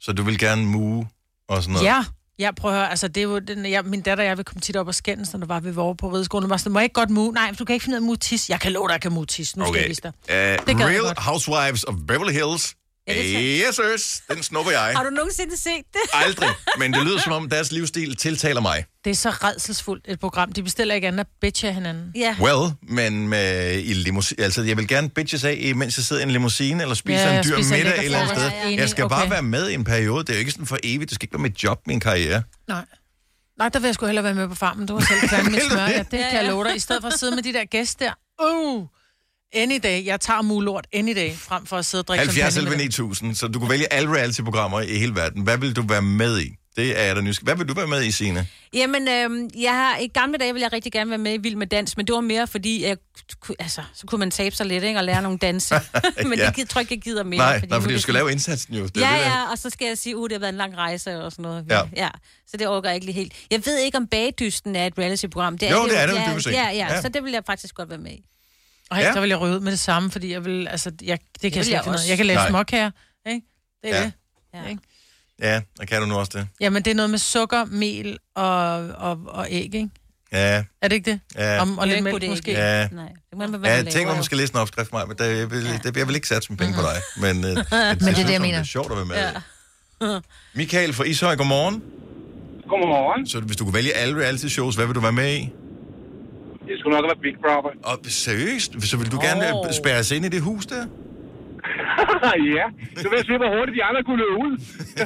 [0.00, 1.08] Så du vil gerne mue
[1.50, 1.86] og sådan noget?
[1.86, 2.04] Ja,
[2.38, 2.90] ja, prøv at høre.
[2.90, 4.94] Altså, det er jo den, jeg, min datter og jeg vil komme tit op og
[4.94, 6.50] skændes, når der var ved vores på rideskolen.
[6.50, 7.32] Var sådan, må jeg ikke godt mue?
[7.32, 8.50] Nej, du kan ikke finde ud af at mue tis.
[8.50, 9.56] Jeg kan love dig, jeg kan mue tis.
[9.56, 9.88] Nu skal jeg Okay.
[9.88, 10.12] vise dig.
[10.60, 11.18] Uh, Det Real godt.
[11.18, 12.74] Housewives of Beverly Hills.
[13.16, 14.22] Yes, sirs.
[14.30, 14.92] Den snupper jeg.
[14.96, 16.00] Har du nogensinde set det?
[16.12, 16.48] Aldrig.
[16.78, 18.84] Men det lyder som om, deres livsstil tiltaler mig.
[19.04, 20.52] Det er så redselsfuldt et program.
[20.52, 22.12] De bestiller ikke andet at bitche hinanden.
[22.14, 22.36] Ja.
[22.40, 26.24] Well, men med, i limousine, altså jeg vil gerne bitches af, mens jeg sidder i
[26.24, 28.48] en limousine, eller spiser Ja, en dyr spiser middag et eller andet sted.
[28.50, 28.76] Ja, ja.
[28.76, 29.30] Jeg skal bare Okay.
[29.32, 30.18] være med i en periode.
[30.24, 31.10] Det er jo ikke sådan for evigt.
[31.10, 32.42] Det skal ikke være mit job, min karriere.
[32.68, 32.84] Nej.
[33.58, 34.86] Nej, der vil jeg sgu hellere være med på farmen.
[34.86, 35.86] Du har selv Vil du smør.
[35.86, 35.92] det?
[35.92, 36.76] Ja, det kan jeg love dig.
[36.76, 38.12] I stedet for at sidde med de der gæster der.
[38.46, 38.86] Uh,
[39.52, 40.04] any day.
[40.04, 42.82] Jeg tager mulort any day, frem for at sidde og drikke 70 champagne med 11
[42.84, 42.88] dem.
[43.06, 45.42] 9000, så du kunne vælge alle reality-programmer i hele verden.
[45.42, 46.44] Hvad vil du være med i?
[46.44, 47.44] Det Det er jeg da nysgerrig.
[47.44, 48.46] Hvad vil du være med i, Signe?
[48.74, 51.56] Jamen, øhm, jeg har, i gamle dage ville jeg rigtig gerne være med i Vild
[51.56, 52.96] med Dans, men det var mere fordi, jeg,
[53.58, 55.74] altså, så kunne man tabe sig lidt, ikke, og lære nogle danse.
[56.28, 56.52] men Ja.
[56.56, 57.38] det tror jeg ikke, jeg gider mere.
[57.38, 58.86] nej, fordi nej, fordi er du det skal lave indsatsen jo.
[58.86, 60.56] Det er ja, det, ja, og så skal jeg sige, at det har været en
[60.58, 61.64] lang rejse og sådan noget.
[61.70, 61.80] Ja.
[61.96, 62.08] ja.
[62.50, 63.32] Så det overgår jeg ikke lige helt.
[63.50, 65.58] Jeg ved ikke, om Bagdysten er et reality-program.
[65.58, 66.14] Det Jo, det er jo.
[66.14, 66.52] det ja, dybest set.
[66.52, 66.94] ja, ja, Ja.
[66.94, 68.24] ja, så det vil jeg faktisk godt være med i.
[68.90, 69.06] Ej, Ja.
[69.06, 69.12] ja.
[69.12, 71.64] der vil jeg ryge ud med det samme, fordi jeg vil, altså, jeg, det kan
[71.64, 72.08] vil jeg slet jeg ikke.
[72.10, 72.90] Jeg kan lave småkager,
[73.28, 73.46] ikke?
[73.82, 74.02] Det er Ja.
[74.04, 74.12] det.
[74.54, 74.68] Ja.
[74.70, 74.82] Ikke?
[75.42, 76.48] Ja, og kan du nu også det?
[76.60, 79.90] Jamen, det er noget med sukker, mel og, og, og æg, ikke?
[80.32, 80.64] Ja.
[80.82, 81.20] Er det ikke det?
[81.36, 81.60] Ja.
[81.60, 82.52] Om, og Det lidt mælk måske?
[82.52, 82.88] Ja.
[82.92, 85.38] Nej, det må man, Ja, jeg tænker, man skal læse en opskrift mig, men det,
[85.38, 87.02] jeg, vil, det, jeg vil ikke sætte som penge på dig.
[87.34, 88.58] Men, øh, Men det er det er det, jeg Det mener.
[88.58, 89.16] er sjovt at være med.
[89.16, 90.12] Ja.
[90.12, 90.20] Ja.
[90.54, 91.82] Michael fra Ishøj, godmorgen.
[92.68, 93.26] Godmorgen.
[93.26, 95.48] Så hvis du kunne vælge alle reality shows, hvad vil du være med i?
[96.70, 97.72] Det skulle nok være Big Brother.
[97.90, 97.96] Og
[98.26, 98.70] seriøst?
[98.90, 99.70] Så vil du gerne oh.
[99.80, 100.84] spærres ind i det hus der?
[102.56, 102.66] ja,
[103.02, 104.54] så vil jeg se, hvor hurtigt de andre kunne løbe ud.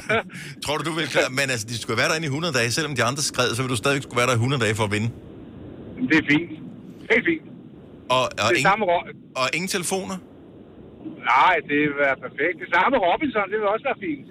[0.63, 1.29] Tror du, du vil klare?
[1.39, 2.69] Men altså, de skulle være derinde i 100 dage.
[2.77, 4.85] Selvom de andre skred, så vil du stadig skulle være der i 100 dage for
[4.87, 5.09] at vinde.
[6.09, 6.51] Det er fint.
[7.11, 7.45] Helt fint.
[8.15, 9.07] Og, og, Det er ingen, samme ro-
[9.41, 10.17] og ingen telefoner?
[11.33, 12.55] Nej, det vil være perfekt.
[12.63, 14.27] Det samme Robinson, det vil også være fint.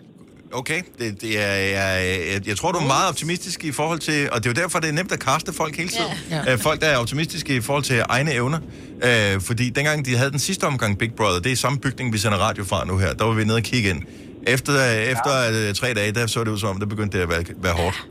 [0.55, 4.30] Okay, det, det er, jeg, jeg, jeg tror, du er meget optimistisk i forhold til,
[4.30, 6.12] og det er jo derfor, det er nemt at kaste folk hele tiden.
[6.30, 6.42] Ja.
[6.46, 6.55] Ja.
[6.55, 8.59] Folk, der er optimistiske i forhold til egne evner.
[9.05, 12.18] Øh, fordi dengang de havde den sidste omgang Big Brother, det er samme bygning, vi
[12.18, 14.02] sender radio fra nu her, der var vi nede og kigge ind.
[14.46, 15.72] Efter, efter ja.
[15.72, 18.09] tre dage, der så det ud som om, der begyndte det at være, være hårdt.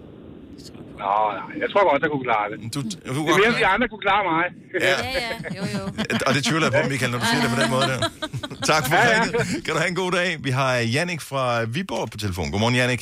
[1.04, 1.16] Nå,
[1.64, 2.58] jeg tror godt, jeg kunne klare det.
[2.76, 4.44] Du, du det er mere, de andre kunne klare mig.
[4.88, 4.96] Ja.
[5.20, 5.84] ja, jo, jo.
[6.28, 8.00] Og det tvivler jeg på, Michael, når du siger det på den måde der.
[8.72, 9.32] tak for ringet.
[9.64, 10.30] Kan du have en god dag.
[10.48, 11.44] Vi har Jannik fra
[11.76, 12.46] Viborg på telefon.
[12.52, 13.02] Godmorgen, Jannik.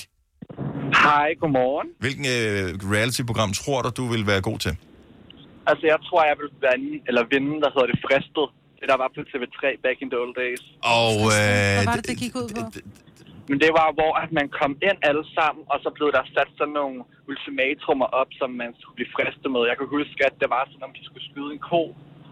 [1.06, 1.88] Hej, godmorgen.
[2.04, 2.64] Hvilken øh,
[2.96, 4.74] reality-program tror du, du vil være god til?
[5.70, 8.48] Altså, jeg tror, jeg vil vinde, eller vinde, der hedder det Fristet.
[8.80, 10.62] Det, der var på TV3 back in the old days.
[11.00, 11.42] Og øh,
[11.78, 12.62] Hvad var det, det gik ud på?
[13.50, 16.50] Men det var, hvor at man kom ind alle sammen, og så blev der sat
[16.58, 16.98] sådan nogle
[17.30, 19.62] ultimatumer op, som man skulle blive fristet med.
[19.72, 21.82] Jeg kan huske, at det var sådan, om de skulle skyde en ko,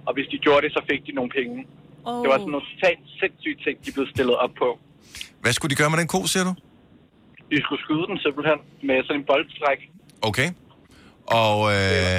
[0.07, 1.57] og hvis de gjorde det, så fik de nogle penge.
[2.05, 2.22] Oh.
[2.22, 4.70] Det var sådan nogle totalt sindssyge ting, de blev stillet op på.
[5.43, 6.53] Hvad skulle de gøre med den ko, siger du?
[7.51, 9.80] De skulle skyde den simpelthen med sådan en boldstræk.
[10.30, 10.49] Okay.
[11.41, 12.18] Og øh,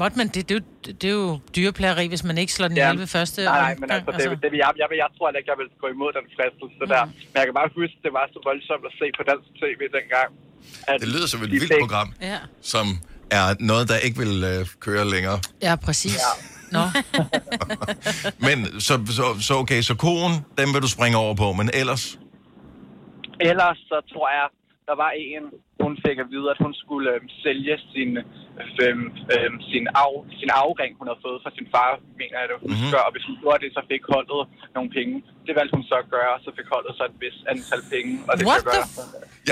[0.00, 0.64] Måtte man, det, det, er jo,
[1.00, 3.90] det er jo dyreplageri, hvis man ikke slår den ihjel ved første nej, nej, men
[3.90, 6.88] altså, det, det, jeg, jeg, jeg tror ikke, jeg vil gå imod den fristelse mm.
[6.94, 7.04] der.
[7.30, 10.28] Men jeg kan bare huske, det var så voldsomt at se på dansk tv dengang.
[10.90, 12.38] At det lyder som et vildt fik- program, Ja.
[12.72, 12.86] som
[13.38, 15.38] er noget, der ikke vil øh, køre længere.
[15.66, 16.16] Ja, præcis.
[16.24, 16.32] Ja.
[16.76, 16.84] Nå.
[18.46, 22.18] Men så, så, så okay, så koen, den vil du springe over på, men ellers...
[23.40, 24.46] Ellers så tror jeg,
[24.88, 25.44] der var en,
[25.84, 28.10] hun fik at vide, at hun skulle øhm, sælge sin,
[28.82, 32.56] øhm, øhm, sin, arv, sin arvring, hun havde fået fra sin far, mener jeg det
[32.64, 32.74] husker.
[32.74, 32.84] Mhm.
[32.84, 33.06] Mm-hmm.
[33.06, 34.42] Og hvis hun gjorde det, så fik holdet
[34.76, 35.14] nogle penge.
[35.46, 38.10] Det valgte hun så at gøre, og så fik holdet så et vis antal penge.
[38.28, 38.86] Og det What kan gøre.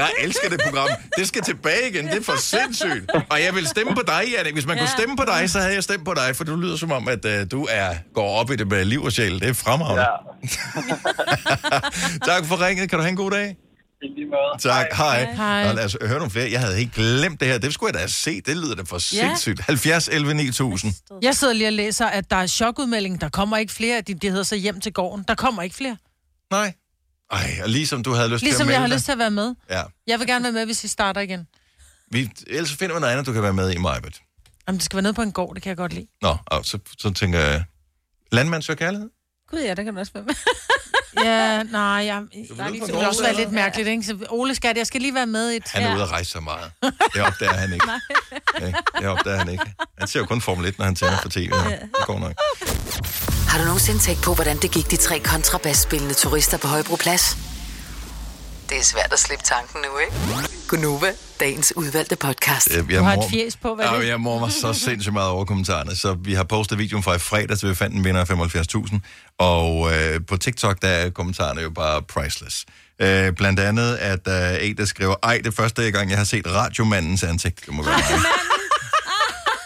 [0.00, 0.90] Jeg elsker det program.
[1.18, 2.04] Det skal tilbage igen.
[2.12, 3.04] Det er for sindssygt.
[3.32, 4.54] Og jeg vil stemme på dig, Jannik.
[4.58, 6.78] Hvis man kunne stemme på dig, så havde jeg stemt på dig, for du lyder
[6.84, 9.34] som om, at uh, du er går op i det med liv og sjæl.
[9.42, 10.06] Det er fremragende.
[10.10, 10.16] Ja.
[12.30, 12.84] tak for ringet.
[12.88, 13.48] Kan du have en god dag?
[14.02, 14.58] I lige måde.
[14.60, 14.86] Tak.
[14.92, 15.34] Hej.
[15.34, 15.66] Hej.
[15.68, 16.50] Nå, lad os høre nogle flere.
[16.50, 17.58] Jeg havde helt glemt det her.
[17.58, 18.46] Det skulle jeg da set.
[18.46, 19.60] Det lyder da for sindssygt.
[19.60, 20.94] 70, 11, 9000.
[21.22, 23.20] Jeg sidder lige og læser, at der er chokudmelding.
[23.20, 24.00] Der kommer ikke flere.
[24.00, 25.24] De, de hedder så hjem til gården.
[25.28, 25.96] Der kommer ikke flere.
[26.50, 26.74] Nej.
[27.30, 29.30] Ej, og ligesom du havde lyst Ligesom til at jeg har lyst til at være
[29.30, 29.54] med.
[29.70, 29.82] Ja.
[30.06, 31.46] Jeg vil gerne være med, hvis I starter igen.
[32.10, 34.20] Vi, ellers finder vi noget andet, du kan være med i, Majbet.
[34.68, 36.06] Jamen, det skal være nede på en gård, det kan jeg godt lide.
[36.22, 37.64] Nå, og så, så tænker jeg...
[38.32, 39.10] Landmand søger kærlighed?
[39.52, 40.34] Gud ja, der kan man også være med.
[41.24, 44.02] Ja, nej, jeg, vil det på vil gård, også være lidt mærkeligt, ikke?
[44.02, 45.62] Så Ole Skat, jeg skal lige være med i et...
[45.66, 46.70] Han er ude at rejse så meget.
[47.14, 47.86] Det opdager han ikke.
[48.56, 49.64] Okay, det opdager han ikke.
[49.98, 51.50] Han ser jo kun Formel 1, når han tænder for tv.
[51.50, 52.32] Det går nok.
[53.48, 57.36] Har du nogensinde tænkt på, hvordan det gik de tre kontrabasspillende turister på Højbroplads?
[58.68, 60.12] Det er svært at slippe tanken nu, ikke?
[60.68, 62.68] Gunova, dagens udvalgte podcast.
[62.76, 64.08] Øh, Du har et mor- fjes på, hvad Ja, det?
[64.08, 67.18] jeg mor mig så sindssygt meget over kommentarerne, så vi har postet videoen fra i
[67.18, 68.98] fredag, så vi fandt en vinder af 75.000,
[69.38, 72.64] og øh, på TikTok, der er kommentarerne jo bare priceless.
[72.98, 76.24] Øh, blandt andet, at der er en, der skriver, ej, det første gang, jeg har
[76.24, 77.60] set radiomandens ansigt.
[77.66, 78.00] Det må være.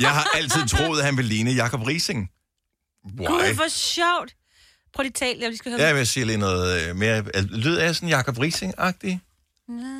[0.00, 2.28] Jeg har altid troet, at han ville ligne Jakob Rising.
[3.20, 3.26] Why?
[3.26, 4.34] Gud, hvor sjovt.
[4.96, 5.80] Prøv lige at tale, jeg skal høre.
[5.80, 7.16] Ja, jeg vil sige lige noget øh, mere.
[7.16, 9.18] Altså, Lyd er sådan Jakob Rising-agtig?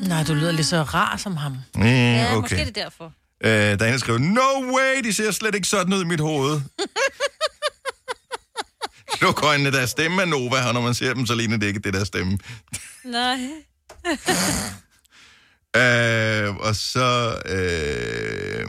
[0.09, 1.57] Nej, du lyder lidt så rar som ham.
[1.74, 2.40] Mm, Ja, okay.
[2.40, 3.12] måske er det derfor.
[3.44, 6.05] Øh, der er en, der skriver, no way, de ser slet ikke sådan ud i
[6.05, 6.61] mit hoved.
[9.22, 11.66] Luk øjnene, der er stemme af Nova, og når man ser dem, så ligner det
[11.66, 12.38] ikke det der stemme.
[13.05, 13.38] Nej.
[15.76, 17.38] Øh, og så...
[17.47, 18.66] Øh,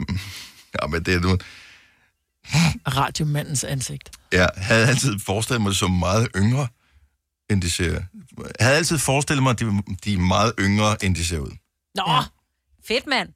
[0.82, 1.38] ja, men det er nu...
[2.96, 4.10] Radiomandens ansigt.
[4.32, 6.68] Jeg havde altid forestillet mig som meget yngre,
[7.50, 7.92] end de ser.
[7.92, 8.02] Jeg
[8.60, 11.50] havde altid forestillet mig, at de, de er meget yngre, end de ser ud.
[11.94, 12.22] Nå,
[12.88, 13.28] Fedt, mand.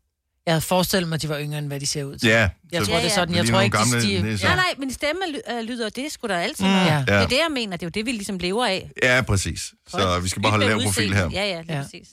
[0.47, 2.29] Jeg havde forestillet mig, at de var yngre, end hvad de ser ud til.
[2.29, 3.35] Ja, Jeg så- tror, det er sådan.
[3.35, 4.23] Jeg tror ikke, de gamle stiger.
[4.23, 4.47] nisser.
[4.49, 5.21] Nej, nej, men stemme
[5.51, 6.71] øh, lyder, det skulle der altid Mm.
[6.71, 6.95] være.
[6.95, 7.01] Ja.
[7.01, 7.25] Det er Ja.
[7.27, 7.77] det, jeg mener.
[7.77, 8.91] Det er jo det, vi ligesom lever af.
[9.03, 9.73] Ja, præcis.
[9.89, 11.31] Så vi skal bare holde lav profil her.
[11.33, 11.83] Ja, ja, lige Ja.
[11.83, 12.09] præcis.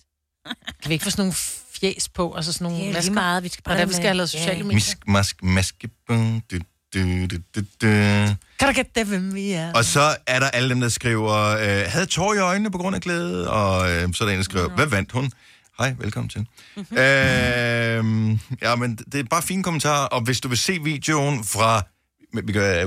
[0.81, 1.33] Kan vi ikke få sådan nogle
[1.79, 3.13] fjes på, og så sådan nogle er lige masker?
[3.13, 4.39] meget, vi skal bare Hvordan vi med- skal have lavet Ja.
[4.39, 4.73] sociale medier.
[4.75, 5.89] Misk, mask, maske.
[6.93, 7.87] Du, du, du, du.
[8.59, 9.73] Kan du gætte det, hvem vi er?
[9.73, 12.95] Og så er der alle dem, der skriver, øh, havde tår i øjnene på grund
[12.95, 15.31] af glæde, og øh, så er der en, der skriver, hvad vandt hun?
[15.79, 16.45] Hej, velkommen til.
[16.77, 16.95] øh,
[18.61, 21.81] ja, men det er bare fine kommentarer, og hvis du vil se videoen fra,
[22.43, 22.85] vi kan af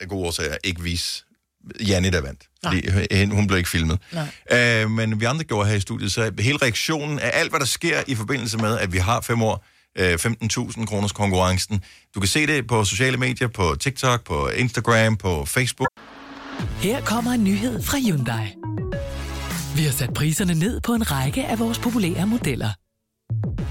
[0.00, 1.22] af gode årsager ikke vise
[1.80, 2.42] Janne, der vandt.
[2.64, 3.98] Fordi hun blev ikke filmet.
[4.12, 4.82] Nej.
[4.82, 7.66] Øh, men vi andre gjorde her i studiet, så hele reaktionen af alt, hvad der
[7.66, 9.64] sker i forbindelse med, at vi har fem år,
[9.98, 11.82] øh, 15.000 kroners konkurrencen.
[12.14, 15.88] Du kan se det på sociale medier, på TikTok, på Instagram, på Facebook.
[16.80, 18.46] Her kommer en nyhed fra Hyundai.
[19.76, 22.70] Vi har sat priserne ned på en række af vores populære modeller.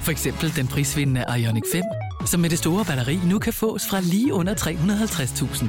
[0.01, 1.83] For eksempel den prisvindende Ioniq 5,
[2.25, 5.63] som med det store batteri nu kan fås fra lige under 350.000.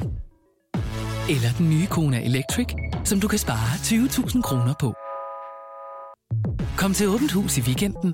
[1.29, 2.67] Eller den nye Kona Electric,
[3.03, 4.93] som du kan spare 20.000 kroner på.
[6.77, 8.13] Kom til Åbent Hus i weekenden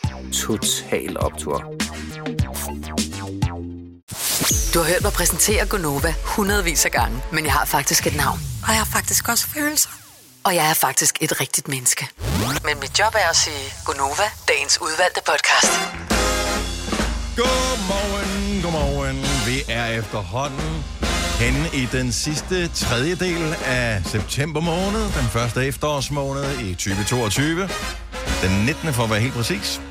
[0.33, 1.57] Total Optor.
[4.73, 8.39] Du har hørt mig præsentere Gonova hundredvis af gange, men jeg har faktisk et navn.
[8.63, 9.89] Og jeg har faktisk også følelser.
[10.43, 12.07] Og jeg er faktisk et rigtigt menneske.
[12.65, 15.73] Men mit job er at sige Gonova, dagens udvalgte podcast.
[17.37, 19.17] Godmorgen, godmorgen.
[19.47, 20.83] Vi er efterhånden
[21.39, 27.69] henne i den sidste tredjedel af september måned, den første efterårsmåned i 2022.
[28.43, 28.93] Den 19.
[28.93, 29.81] for at være helt præcis.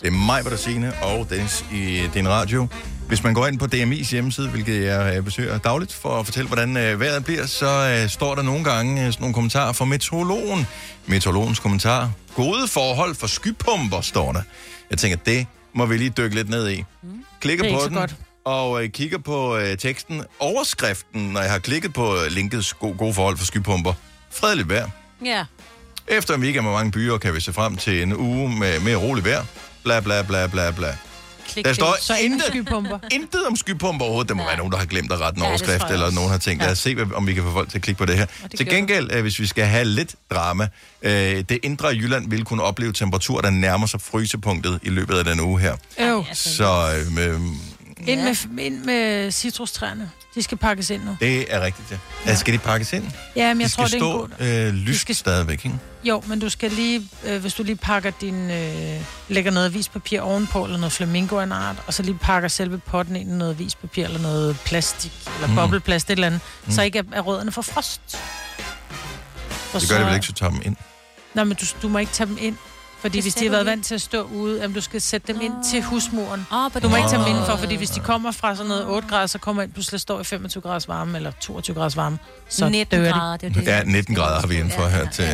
[0.00, 2.66] Det er mig, der Signe, og Dennis i din radio.
[3.08, 6.46] Hvis man går ind på DMI's hjemmeside, hvilket jeg øh, besøger dagligt for at fortælle,
[6.48, 10.66] hvordan øh, vejret bliver, så øh, står der nogle gange sådan nogle kommentarer fra meteorologen.
[11.06, 12.10] Meteorologens kommentar.
[12.34, 14.42] Gode forhold for skypumper, står der.
[14.90, 16.84] Jeg tænker, det må vi lige dykke lidt ned i.
[17.40, 18.14] Klikker Det er på den, godt.
[18.44, 20.22] og øh, kigger på øh, teksten.
[20.38, 23.92] Overskriften, når jeg har klikket på linkets gode, gode forhold for skypumper.
[24.30, 24.88] Fredeligt vejr.
[25.24, 25.44] Ja.
[26.08, 28.96] Efter en weekend med mange byer, kan vi se frem til en uge med mere
[28.96, 29.44] rolig vejr.
[29.86, 30.96] Bla, bla, bla, bla, bla.
[31.48, 31.76] Klik Der det.
[31.76, 32.98] står så ingen skypumper.
[33.12, 34.28] Intet om skypumper overhovedet.
[34.28, 34.48] Der må ja.
[34.48, 36.72] være nogen, der har glemt at rette en Ja, overskrift, eller nogen har tænkt, lad
[36.72, 38.26] os se, om vi kan få folk til at klikke på det her.
[38.42, 40.68] det til gengæld, øh, hvis vi skal have lidt drama,
[41.02, 41.12] øh,
[41.48, 45.40] det indre Jylland vil kunne opleve temperaturer, der nærmer sig frysepunktet i løbet af den
[45.40, 45.76] uge her.
[46.00, 46.24] Øv.
[46.34, 47.40] Så øh,
[48.06, 50.10] med, Ind med, ind med citrustræerne.
[50.34, 51.16] De skal pakkes ind nu.
[51.20, 51.96] det er rigtigt, ja.
[52.26, 52.34] ja.
[52.36, 53.04] Skal de pakkes ind?
[53.36, 55.14] Ja, men jeg de tror, det er en stå øh, lyst skal...
[55.14, 55.78] stadigvæk, ikke?
[56.04, 60.20] Jo, men du skal lige, øh, hvis du lige pakker din, øh, lægger noget avispapir
[60.20, 63.54] ovenpå, eller noget flamingo en art, og så lige pakker selve potten ind i noget
[63.54, 65.54] avispapir, eller noget plastik, eller Mm.
[65.54, 66.72] bobleplast, et eller andet, Mm.
[66.72, 68.00] så ikke er, er rødderne for frost.
[69.50, 70.76] For Det gør det vel ikke, så tager dem ind.
[71.34, 72.56] Nej, men du, du må ikke tage dem ind.
[73.06, 75.32] Fordi Det hvis de har været vant til at stå ude, jamen, du skal sætte
[75.32, 76.46] dem ind til husmuren.
[76.52, 79.08] Oh, Du må ikke tage dem indenfor, fordi hvis de kommer fra sådan noget 8
[79.08, 82.18] grader, så kommer ind pludselig står i 25 graders varme, eller 22 graders varme.
[82.48, 83.12] Så 19 dør de.
[83.12, 83.66] grader, det er det.
[83.66, 85.28] Ja, 19 grader har vi indenfor her til...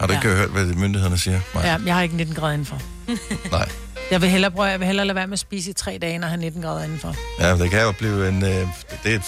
[0.00, 1.40] Har du ikke hørt, hvad myndighederne siger?
[1.54, 1.66] Nej.
[1.66, 2.82] Ja, jeg har ikke 19 grader indenfor.
[3.56, 3.68] Nej.
[4.10, 6.14] Jeg vil hellere prøve, jeg vil hellere lade være med at spise i tre dage,
[6.14, 7.14] at have 19 grader indenfor.
[7.40, 8.44] Ja, det kan jo blive en...
[8.44, 8.66] Øh, det,
[9.04, 9.22] det,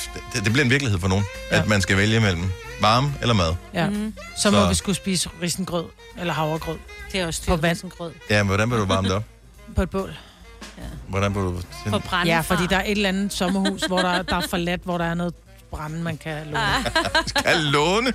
[0.45, 1.61] det bliver en virkelighed for nogen, ja.
[1.61, 2.43] at man skal vælge mellem
[2.81, 3.55] varme eller mad.
[3.75, 3.89] Ja.
[3.91, 4.15] Mm.
[4.37, 5.85] Så må Så- vi skulle spise risengrød,
[6.21, 6.79] eller havregrød.
[7.13, 7.91] Det er også På vand.
[7.91, 8.13] grød.
[8.31, 9.25] Ja, men hvordan vil du varme det op?
[9.77, 10.15] På et bål.
[11.09, 11.61] Hvordan vil du...
[11.91, 14.81] På brænde Ja, fordi der er et eller andet sommerhus, hvor der, der er forladt,
[14.85, 15.35] hvor der er noget
[15.71, 16.59] brænde, man kan låne.
[16.59, 16.85] Ah.
[17.27, 18.13] Skal låne?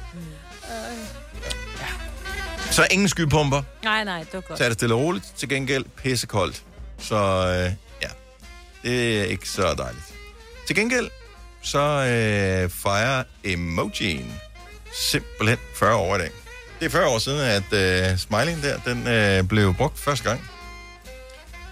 [2.72, 3.62] Så ingen skypumper.
[3.84, 4.58] Nej, nej, det var godt.
[4.58, 5.26] Så er det stille og roligt.
[5.38, 6.64] Til gengæld pissekoldt.
[7.00, 8.08] Så øh, ja,
[8.90, 10.06] det er ikke så dejligt.
[10.68, 11.10] Til gengæld,
[11.62, 14.34] så øh, fejrer emojien
[14.94, 16.32] simpelthen 40 år i dag.
[16.80, 20.42] Det er 40 år siden, at øh, smileyen der, den øh, blev brugt første gang.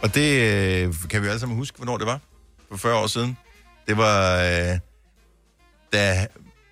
[0.01, 2.19] Og det øh, kan vi alle sammen huske, hvornår det var.
[2.71, 3.37] For 40 år siden.
[3.87, 4.79] Det var, øh,
[5.93, 6.27] da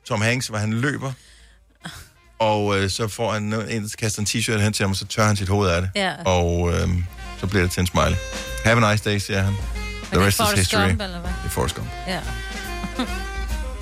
[0.06, 1.12] Tom Hanks, var han løber.
[2.40, 5.24] Og øh, så får han en, kaster en t-shirt hen til ham, og så tør
[5.26, 5.90] han sit hoved af det.
[5.96, 6.14] Ja.
[6.26, 6.90] Og øh,
[7.40, 8.18] så bliver det til en smiley.
[8.64, 9.54] Have a nice day, siger han.
[10.14, 10.88] The rest is history.
[10.88, 11.30] Gump, eller hvad?
[11.30, 11.88] Det er Forrest Gump.
[12.08, 12.20] Ja.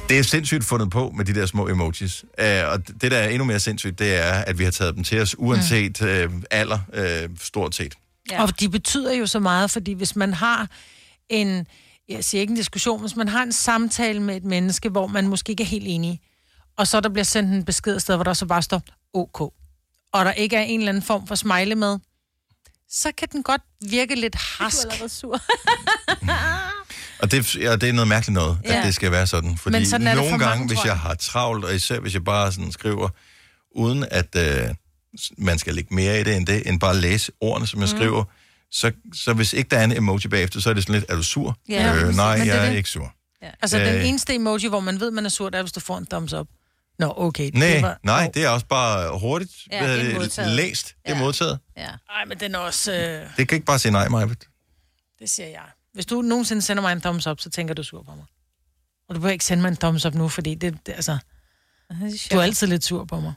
[0.10, 2.24] Det er sindssygt fundet på med de der små emojis.
[2.24, 5.04] Uh, og det, der er endnu mere sindssygt, det er, at vi har taget dem
[5.04, 7.94] til os, uanset uh, alder, uh, stort set.
[8.32, 8.42] Ja.
[8.42, 10.70] Og de betyder jo så meget, fordi hvis man har
[11.30, 11.68] en,
[12.10, 15.28] jeg siger ikke en diskussion, hvis man har en samtale med et menneske, hvor man
[15.28, 16.20] måske ikke er helt enige,
[16.78, 18.82] og så der bliver sendt en besked sted, hvor der så bare står
[19.14, 19.42] OK,
[20.12, 22.00] og der ikke er en eller anden form for smiley med,
[22.94, 24.84] så kan den godt virke lidt harsk.
[24.84, 25.40] Du er allerede sur.
[27.22, 28.78] Og det, ja, det er noget mærkeligt noget, ja.
[28.80, 29.58] At det skal være sådan.
[29.58, 30.98] Fordi Men sådan er det nogle for mange, gange, hvis jeg jeg.
[31.00, 33.10] har travlt, og især hvis jeg bare sådan skriver,
[33.76, 34.70] uden at øh,
[35.38, 37.98] man skal lægge mere i det end det, end bare læse ordene, som jeg Mm.
[37.98, 38.24] skriver,
[38.72, 41.16] så, så hvis ikke der er en emoji bagefter, så er det sådan lidt, er
[41.16, 41.58] du sur?
[41.70, 42.78] Ja, øh, nej, Men det er jeg er det.
[42.78, 43.14] ikke sur.
[43.42, 43.50] Ja.
[43.62, 45.80] Altså, øh, den eneste emoji, hvor man ved, man er sur, det er, hvis du
[45.80, 46.48] får en thumbs up.
[47.08, 47.52] Nå, okay.
[47.54, 50.88] Nej, det var, nej, det er også bare hurtigt Ja, det er læst.
[50.88, 51.20] Det er Ja.
[51.20, 51.60] modtaget.
[51.78, 51.90] Ja.
[52.10, 52.92] Ej, men den er også...
[52.94, 54.48] Øh, Det kan ikke bare sige nej, Majbet.
[55.20, 55.64] det siger jeg.
[55.94, 58.26] Hvis du nogensinde sender mig en thumbs up, så tænker du er sur på mig.
[59.10, 61.18] Og du behøver ikke sende mig en thumbs up nu, fordi det, det altså...
[62.32, 63.34] Du er altid lidt sur på mig.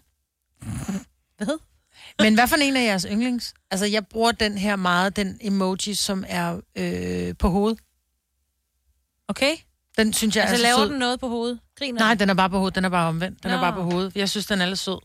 [1.36, 1.58] Hvad?
[2.18, 3.54] Men hvad for en af jeres yndlings?
[3.70, 7.78] Altså, jeg bruger den her meget, den emoji, som er øh, på hovedet.
[9.28, 9.56] Okay.
[9.98, 10.90] Den synes jeg Altså, er så laver sød.
[10.90, 11.58] den noget på hovedet?
[11.79, 12.31] Griner Nej, den?
[12.31, 12.74] er bare på hovedet.
[12.74, 13.43] Den er bare omvendt.
[13.43, 13.57] Den Nå.
[13.57, 14.16] er bare på hovedet.
[14.16, 14.99] Jeg synes, den er lidt sød.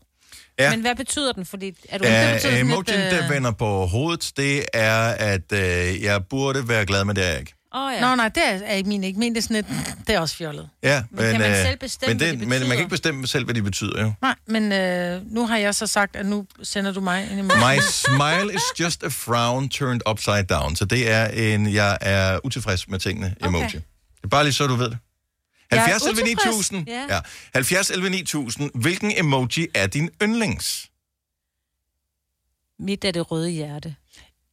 [0.58, 0.70] Ja.
[0.70, 1.46] Men hvad betyder den?
[1.46, 6.02] Fordi er du Ja, sådan emojien, øh, der vender på hovedet, det er, at øh,
[6.02, 7.54] jeg burde være glad, men det er jeg ikke.
[7.74, 8.00] Åh, ja.
[8.00, 9.04] Nå, nej, det er, er ikke min.
[9.04, 9.66] Ikke min, det er sådan lidt,
[10.06, 10.68] det er også fjollet.
[10.82, 12.90] Ja, Men kan man øh, selv bestemme, men, hvad det, de men man kan ikke
[12.90, 14.12] bestemme selv, hvad de betyder, jo.
[14.22, 17.58] Nej, men øh, nu har jeg så sagt, at nu sender du mig en emoji.
[17.76, 20.76] My smile is just a frown turned upside down.
[20.76, 23.64] Så det er en, jeg er utilfreds med tingene emoji.
[23.64, 23.78] Okay.
[24.16, 24.98] Det er bare lige så, du ved det.
[25.76, 26.72] Jeg er 70 11 utilfreds.
[26.72, 26.88] 9000.
[26.88, 27.06] Ja.
[27.14, 27.20] Ja.
[27.54, 28.70] 70 11 9000.
[28.74, 30.90] Hvilken emoji er din yndlings?
[32.78, 33.94] Mit er det røde hjerte.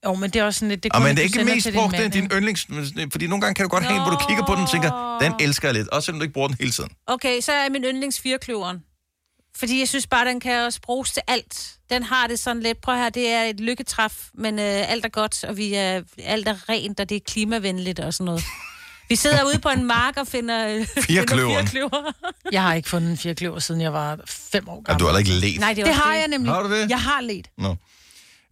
[0.06, 0.84] Jo, men det er også sådan lidt...
[0.84, 2.68] Det, Det kun, men det er ikke mest brugt, det er din yndlings.
[3.12, 5.18] Fordi nogle gange kan du godt have en, hvor du kigger på den og tænker,
[5.22, 5.88] den elsker jeg lidt.
[5.88, 6.90] Også selvom du ikke bruger den hele tiden.
[7.08, 8.84] Okay, så er min yndlings firkløveren.
[9.56, 11.72] Fordi jeg synes bare, den kan også bruges til alt.
[11.90, 15.10] Den har det sådan lidt, prøv her, det er et lykketræf, men øh, alt er
[15.10, 18.44] godt, og vi er, alt er rent, og det er klimavenligt og sådan noget.
[19.10, 21.68] Vi sidder ude på en mark og finder, øh, finder Firkløveren.
[21.68, 22.12] firkløver.
[22.51, 24.99] Jeg har ikke fundet en firkløver, siden jeg var fem år Ja, gammel.
[25.07, 25.60] du har ikke let.
[25.60, 26.53] Nej, det, Det har jeg nemlig.
[26.53, 26.89] Har du det?
[26.89, 27.47] Jeg har let.
[27.57, 27.76] Nå.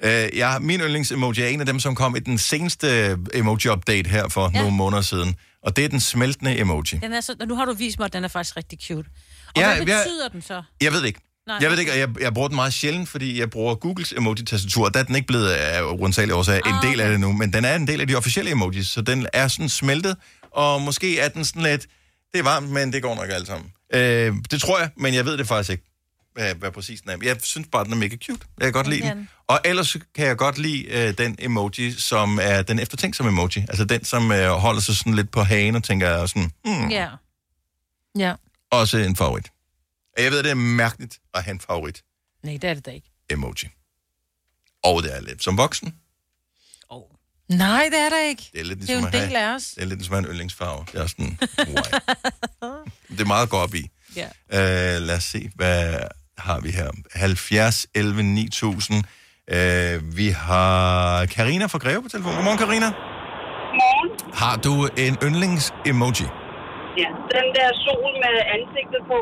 [0.04, 4.28] Øh, jeg, min yndlings-emoji er en af dem, som kom i den seneste emoji-update her
[4.30, 4.60] for ja.
[4.62, 5.36] nogle måneder siden.
[5.64, 7.00] Og det er den smeltende emoji.
[7.02, 9.10] Den er så, nu har du vist mig, at den er faktisk rigtig cute.
[9.48, 10.62] Og Ja, hvad jeg- betyder den så?
[10.82, 11.20] Jeg ved det ikke.
[11.48, 13.76] Nej, jeg ved det ikke, og jeg, jeg bruger den meget sjældent, fordi jeg bruger
[13.76, 14.90] Googles emoji-tastatur.
[14.90, 17.54] Der er den ikke blevet af rundsagelige årsager en Ah, del af det nu, men
[17.54, 20.16] den er en del af de officielle emojis, så den er sådan smeltet,
[20.58, 21.88] og måske er den sådan lidt,
[22.34, 23.74] det er varmt, men det går nok alt sammen.
[23.94, 25.84] Øh, det tror jeg, men jeg ved det faktisk ikke,
[26.34, 27.18] hvad, hvad præcis den er.
[27.24, 28.46] Jeg synes bare, den er mega cute.
[28.58, 29.30] Jeg kan godt lide den.
[29.48, 33.60] Og ellers kan jeg godt lide øh, den emoji, som er den eftertænksomme emoji.
[33.70, 37.10] Altså den, som øh, holder sig sådan lidt på hagen og tænker sådan, hmm, Ja.
[38.18, 38.34] Ja.
[38.72, 39.52] også en favorit.
[40.18, 42.04] Jeg ved, det er mærkeligt at have en favorit
[42.44, 43.12] Nej, det er det da ikke.
[43.30, 43.70] emoji.
[44.84, 45.96] Og det er lidt som voksen.
[47.50, 48.50] Nej, det er der ikke.
[48.54, 49.64] Det er lidt Det er jo ligesom en at have, del af os.
[49.76, 50.86] Det er lidt ligesom en yndlingsfarve.
[50.92, 51.90] Det er sådan, why?
[53.16, 53.84] det er meget at gå op i.
[54.16, 54.28] Ja.
[54.58, 56.00] Uh, lad os se, hvad
[56.38, 56.90] har vi her?
[57.16, 58.98] 70, 11, 9000.
[58.98, 62.34] Uh, vi har Karina fra Greve på telefon.
[62.36, 62.86] Godmorgen, Karina.
[62.86, 64.10] Godmorgen.
[64.34, 66.28] Har du en yndlings-emoji?
[67.02, 69.18] Ja, den der sol med ansigtet på.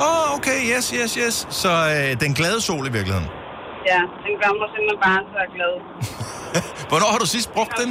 [0.00, 1.46] Åh, oh, okay, yes, yes, yes.
[1.50, 3.28] Så uh, den glade sol i virkeligheden.
[3.90, 5.74] Ja, den gør mig simpelthen bare så glad.
[6.90, 7.90] Hvornår har du sidst brugt den?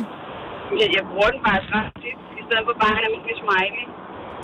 [0.82, 3.84] Jeg, jeg bruger den faktisk ret tit, i stedet for bare en almindelig smiley.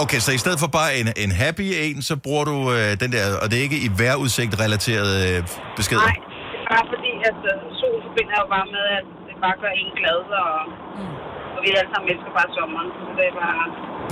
[0.04, 3.10] Okay, så i stedet for bare en, en happy en, så bruger du øh, den
[3.16, 5.40] der, og det er ikke i vejrudsigt-relaterede øh,
[5.80, 6.08] beskeder?
[6.10, 6.18] Nej,
[6.52, 9.72] det er bare fordi, at uh, sol forbinder jo bare med, at det bare gør
[9.82, 10.52] en glad, og,
[11.00, 11.14] mm.
[11.56, 12.90] og vi alle sammen elsker bare sommeren.
[12.98, 13.62] Så det er bare...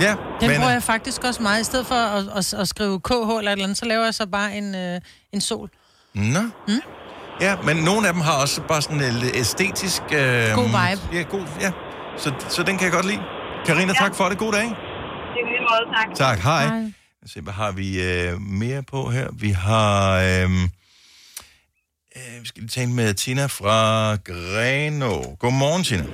[0.06, 1.60] Ja, Den men, bruger jeg faktisk også meget.
[1.64, 4.14] I stedet for at, at, at skrive KH eller et eller andet, så laver jeg
[4.22, 4.96] så bare en, øh,
[5.34, 5.68] en sol.
[6.34, 6.42] Nå.
[6.68, 6.82] Mm?
[7.40, 10.02] Ja, men nogle af dem har også bare sådan en lidt æstetisk...
[10.02, 10.18] Øh,
[10.54, 11.16] God vibe.
[11.16, 11.70] Ja, god, ja.
[12.16, 13.20] Så, så den kan jeg godt lide.
[13.66, 13.92] Karina, ja.
[14.04, 14.38] tak for det.
[14.38, 14.62] God dag.
[14.64, 16.14] Det er lige måde, tak.
[16.14, 16.66] Tak, hej.
[16.66, 16.78] hej.
[16.80, 16.92] Lad
[17.24, 19.28] os se, hvad har vi øh, mere på her?
[19.32, 20.16] Vi har...
[20.16, 20.50] Øh,
[22.16, 25.22] øh, vi skal lige tale med Tina fra Greno.
[25.38, 26.04] Godmorgen, Tina.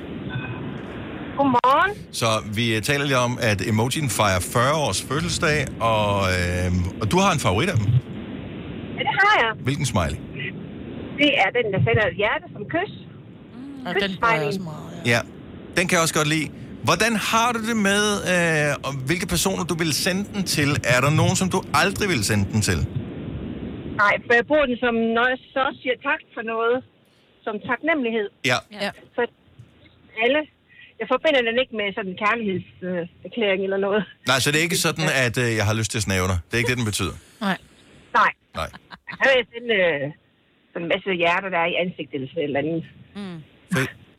[1.36, 1.92] Godmorgen.
[2.12, 7.10] Så vi øh, taler lige om, at emojien fejrer 40 års fødselsdag, og, øh, og
[7.10, 7.86] du har en favorit af dem.
[7.86, 7.90] Ja,
[8.98, 9.62] det har jeg.
[9.64, 10.16] Hvilken smiley?
[11.22, 12.92] Det er den, der sender et hjerte som kys.
[13.94, 14.52] Kystsmiley.
[15.12, 15.20] Ja,
[15.76, 16.46] den kan jeg også godt lide.
[16.88, 18.02] Hvordan har du det med,
[18.32, 20.70] øh, og hvilke personer du vil sende den til?
[20.94, 22.78] Er der nogen, som du aldrig vil sende den til?
[24.02, 26.76] Nej, for jeg bruger den som, når jeg så siger tak for noget,
[27.44, 28.28] som taknemmelighed.
[28.50, 28.58] Ja.
[28.84, 28.90] ja.
[29.16, 29.22] Så
[30.24, 30.40] alle,
[31.00, 34.02] jeg forbinder den ikke med sådan en kærlighedserklæring eller noget.
[34.30, 36.38] Nej, så det er ikke sådan, at øh, jeg har lyst til at snæve dig.
[36.46, 37.16] Det er ikke det, den betyder.
[37.46, 37.58] Nej.
[38.20, 38.30] Nej.
[38.60, 38.68] Nej.
[39.18, 40.04] Så vil jeg sende øh,
[40.82, 42.82] en masse hjerter, der er i ansigtet eller sådan et eller andet.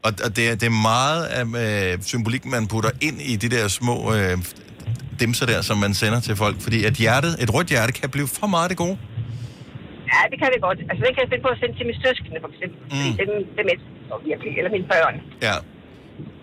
[0.05, 3.49] Og, og det, er, det er meget af øh, symbolikken, man putter ind i de
[3.55, 4.37] der små øh,
[5.19, 6.57] dimser der, som man sender til folk.
[6.65, 8.97] Fordi at hjertet, et rødt hjerte, kan blive for meget det gode.
[10.11, 10.79] Ja, det kan det godt.
[10.89, 12.79] Altså, det kan jeg finde på at sende til mine søskende, for eksempel.
[12.83, 12.89] Mm.
[12.91, 14.51] Fordi dem, dem elsker virkelig.
[14.57, 15.15] Eller mine børn.
[15.47, 15.55] Ja.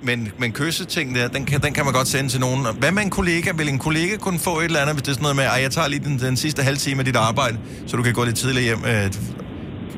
[0.08, 2.60] Men, men kysseting der, den kan, den kan man godt sende til nogen.
[2.78, 3.48] Hvad med en kollega?
[3.58, 5.62] Vil en kollega kunne få et eller andet, hvis det er sådan noget med, at
[5.62, 7.56] jeg tager lige den, den sidste halve time af dit arbejde,
[7.86, 8.82] så du kan gå lidt tidligere hjem.
[8.92, 9.06] Øh,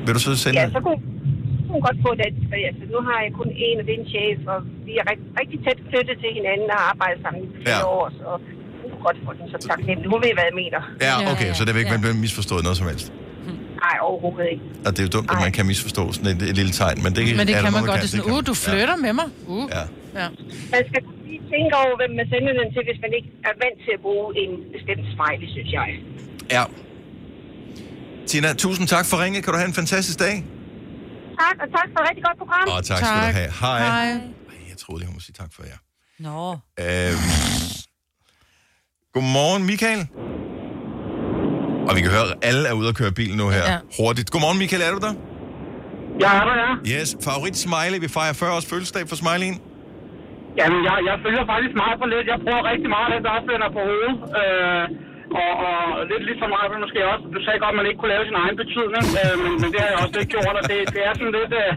[0.07, 1.01] vil du så sende Ja, så kunne
[1.57, 2.11] så kunne hun godt få.
[2.51, 5.05] For altså, nu har jeg kun en, og det er en chef, og vi er
[5.11, 7.95] rigtig, rigtig tæt knyttet til hinanden og har arbejdet sammen i flere Ja.
[7.97, 8.27] år, så
[8.81, 10.07] hun kunne godt få den så taknemmelig.
[10.15, 10.81] Hun ved, hvad jeg mener.
[11.07, 12.05] Ja, okay, så det vil ikke ja.
[12.07, 13.09] blive misforstået noget som helst.
[13.85, 14.65] Nej, overhovedet ikke.
[14.87, 17.11] Og det er jo dumt, at man kan misforstå sådan et, et lille tegn, men
[17.17, 18.01] det, Men det er kan man der godt.
[18.03, 19.29] Det er sådan, kan uh, du flytter med mig.
[19.55, 19.67] Uh.
[19.77, 19.83] Ja.
[20.21, 20.27] ja.
[20.75, 23.79] Man skal lige tænke over, hvem man sender den til, hvis man ikke er vant
[23.85, 25.89] til at bruge en bestemt smiley, synes jeg.
[26.57, 26.63] Ja.
[28.27, 29.45] Tina, tusind tak for ringet.
[29.45, 30.35] Kan du have en fantastisk dag?
[31.41, 32.65] Tak, og tak for et rigtig godt program.
[32.77, 33.51] Og tak, skal du have.
[33.61, 33.79] Hej.
[33.79, 34.11] Hej.
[34.11, 34.21] Ej,
[34.71, 35.79] jeg troede lige, hun må sige tak for jer.
[36.27, 36.39] Nå.
[36.85, 37.31] Øhm.
[39.15, 40.01] Godmorgen, Michael.
[41.89, 43.65] Og vi kan høre, at alle er ude at køre bil nu her.
[43.65, 43.73] Ja.
[43.73, 43.79] Ja.
[43.99, 44.29] Hurtigt.
[44.33, 44.83] Godmorgen, Michael.
[44.87, 45.15] Er du der?
[46.25, 46.71] Jeg er der, ja.
[46.95, 47.09] Yes.
[47.29, 47.99] Favorit Smiley.
[48.07, 49.57] Vi fejrer 40 års fødselsdag for Smiley'en.
[50.61, 52.27] Jamen, jeg, jeg følger faktisk meget for lidt.
[52.33, 54.17] Jeg bruger rigtig meget af det, der også vender på hovedet.
[54.41, 54.85] Øh,
[55.41, 55.77] og, og
[56.11, 57.25] lidt ligesom mig, men måske også.
[57.37, 59.81] Du sagde godt, at man ikke kunne lave sin egen betydning, øh, men, men det
[59.83, 61.55] har jeg også lidt gjort, og det, det er sådan lidt...
[61.63, 61.73] Øh,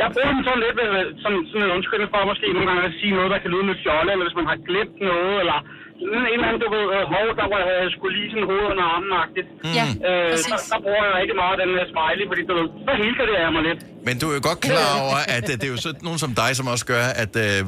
[0.00, 2.94] jeg bruger den sådan lidt øh, som sådan en undskyldning for måske nogle gange at
[3.00, 5.58] sige noget, der kan lyde lidt fjollet, eller hvis man har glemt noget, eller
[6.02, 8.68] sådan en eller anden, du ved, øh, hov, der var jeg skulle lige sådan hovedet
[8.72, 9.48] under armen-agtigt.
[9.78, 12.92] Ja, øh, så, der bruger jeg rigtig meget den her smiley, fordi du ved, så
[13.02, 13.80] hilser det af mig lidt.
[14.08, 16.30] Men du er jo godt klar over, at øh, det er jo sådan nogen som
[16.42, 17.58] dig, som også gør, at øh,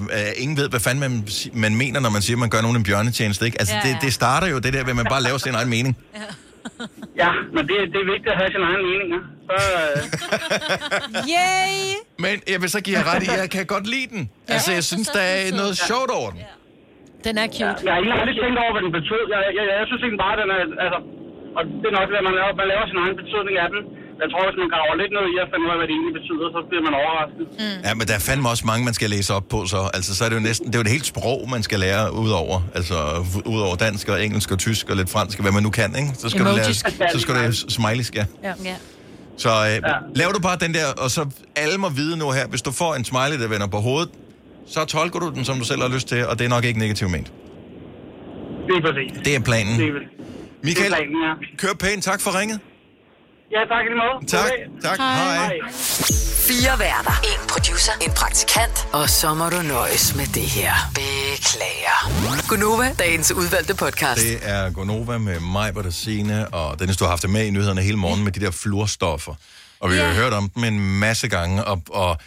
[0.43, 1.13] ingen ved, hvad fanden man,
[1.65, 3.43] man mener, når man siger, at man gør nogen en bjørnetjeneste.
[3.49, 3.59] Ikke?
[3.63, 3.87] Altså, ja, ja.
[3.89, 5.93] Det, det starter jo det der ved, at man bare laver sin egen mening.
[6.21, 6.29] Ja,
[7.55, 9.21] men det, det er vigtigt at have sin egen mening, ja.
[9.49, 9.99] Så, øh,
[11.35, 11.75] Yay!
[12.25, 14.23] Men jeg vil så give jer ret i, at jeg kan godt lide den.
[14.25, 16.43] Ja, altså, jeg synes, der er noget sjovt over den.
[17.27, 17.81] Den er cute.
[17.87, 19.23] Jeg har egentlig aldrig tænkt over, hvad den betød.
[19.33, 20.61] Jeg, jeg, jeg, jeg synes egentlig bare, den er...
[20.85, 20.99] Altså,
[21.57, 23.81] og det er nok, at man laver, man laver sin egen betydning af den.
[24.23, 26.15] Jeg tror, hvis man graver lidt ned i at finde ud af, hvad det egentlig
[26.21, 27.47] betyder, så bliver man overrasket.
[27.63, 27.79] Mm.
[27.87, 29.79] Ja, men der er fandme også mange, man skal læse op på, så.
[29.97, 30.67] Altså, så er det jo næsten...
[30.67, 32.59] Det er jo et helt sprog, man skal lære udover.
[32.79, 32.97] Altså,
[33.55, 36.11] udover dansk og engelsk og tysk og lidt fransk, hvad man nu kan, ikke?
[36.23, 36.75] Så skal du lære...
[37.15, 38.25] Så skal du lære smileysk, ja.
[38.43, 38.53] Ja.
[38.65, 38.77] ja.
[39.37, 39.79] Så øh, ja.
[40.15, 41.23] laver du bare den der, og så
[41.57, 44.11] alle må vide nu her, hvis du får en smiley, der vender på hovedet,
[44.67, 46.79] så tolker du den, som du selv har lyst til, og det er nok ikke
[46.79, 47.33] negativt ment.
[48.69, 49.13] Lige præcis.
[49.25, 49.79] Det er planen.
[49.79, 49.93] Det er,
[50.63, 51.33] det er planen, ja.
[51.59, 52.05] kør pænt.
[52.05, 52.61] Tak for ringet.
[53.55, 54.17] Ja, tak i lige måde.
[54.27, 54.51] Tak.
[54.83, 54.99] Tak.
[54.99, 55.37] Hej.
[55.37, 55.59] Hej.
[56.49, 57.21] Fire værter.
[57.25, 57.93] En producer.
[58.03, 58.89] En praktikant.
[58.93, 60.73] Og så må du nøjes med det her.
[60.95, 62.49] Beklager.
[62.49, 64.21] Gunova, dagens udvalgte podcast.
[64.21, 67.83] Det er Gonova med mig, Bertasine, og Dennis, du har haft det med i nyhederne
[67.83, 69.35] hele morgen med de der fluorstoffer.
[69.81, 72.19] Og vi har hørt om dem en masse gange, og, og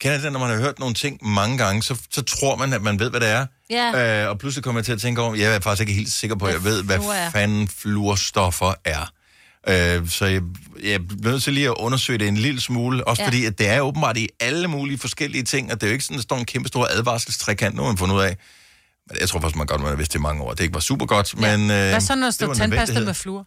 [0.00, 2.82] kender det, når man har hørt nogle ting mange gange, så, så tror man, at
[2.82, 3.46] man ved, hvad det er.
[3.70, 4.22] Ja.
[4.22, 6.36] Øh, og pludselig kommer jeg til at tænke over, jeg er faktisk ikke helt sikker
[6.36, 6.98] på, at jeg ved, hvad
[7.32, 9.10] fanden fluorstoffer er.
[9.68, 10.42] Øh, så jeg,
[10.82, 13.24] jeg bliver nødt til lige at undersøge det en lille smule, også Ja.
[13.24, 13.28] ja.
[13.28, 16.04] fordi, at det er åbenbart i alle mulige forskellige ting, og det er jo ikke
[16.04, 18.36] sådan, at der står en kæmpe stor advarselstrækant, nu har man fundet ud af.
[19.08, 20.50] Men jeg tror faktisk, man godt må have vidst det i mange år.
[20.54, 21.60] Det ikke var super godt, men...
[21.60, 23.46] Øh, Hvad så, når der står tandpasta med fluor?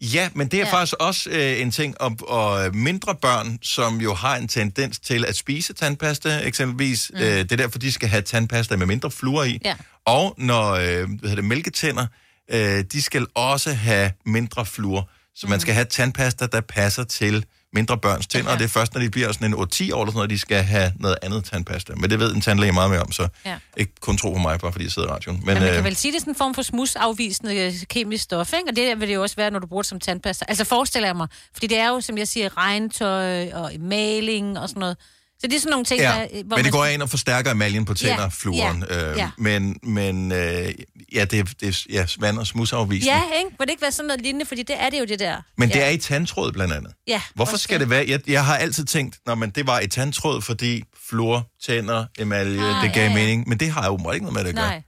[0.00, 0.66] Ja, men det er Ja.
[0.66, 0.72] ja.
[0.72, 5.24] faktisk også øh, en ting, og, og mindre børn, som jo har en tendens til
[5.24, 7.20] at spise tandpasta, eksempelvis, mm.
[7.20, 9.58] øh, det er derfor, de skal have tandpasta med mindre fluor i.
[9.64, 9.74] Ja.
[10.06, 12.06] Og når øh, hvad hedder det, mælketænder,
[12.50, 15.10] øh, de skal også have mindre fluor.
[15.40, 18.52] Så man skal have tandpasta, der passer til mindre børns tænder, ja.
[18.54, 20.38] og det er først, når de bliver sådan en 8-10 år, eller sådan noget, de
[20.38, 21.92] skal have noget andet tandpasta.
[21.96, 23.56] Men det ved en tandlæge meget mere om, så Ja.
[23.76, 25.36] ikke kun tro på mig, bare fordi jeg sidder i radioen.
[25.38, 27.72] Men, Men man øh, kan vel sige, det er sådan en form for smusafvisende øh,
[27.88, 28.64] kemisk stof, ikke?
[28.70, 30.44] Og det vil det jo også være, når du bruger det som tandpasta.
[30.48, 31.28] Altså forestiller jeg mig.
[31.52, 34.96] Fordi det er jo, som jeg siger, regntøj og maling og sådan noget.
[35.40, 37.10] Så det er sådan nogle ting, Ja, der, øh, hvor men det går ind og
[37.10, 38.84] forstærker emaljen på tænder, Ja, fluoren.
[38.90, 39.30] ja, øh, ja.
[39.38, 40.74] Men, men øh,
[41.14, 43.14] ja, det, det ja, vand- og smusafvisende.
[43.14, 43.50] Ja, ikke?
[43.58, 44.46] Må det ikke være sådan noget lignende?
[44.46, 45.36] Fordi det er det jo, det der.
[45.58, 45.74] Men ja.
[45.74, 46.92] det er i tandtråd blandt andet.
[47.06, 48.04] Ja, Hvorfor også skal det være?
[48.08, 52.74] Jeg, jeg har altid tænkt, når man det var i tandtråd, fordi fluor, tænder, emalje,
[52.76, 53.14] Ah, det gav ja, ja.
[53.14, 53.48] mening.
[53.48, 54.66] Men det har jo ikke noget med det at gøre.
[54.68, 54.82] Nej.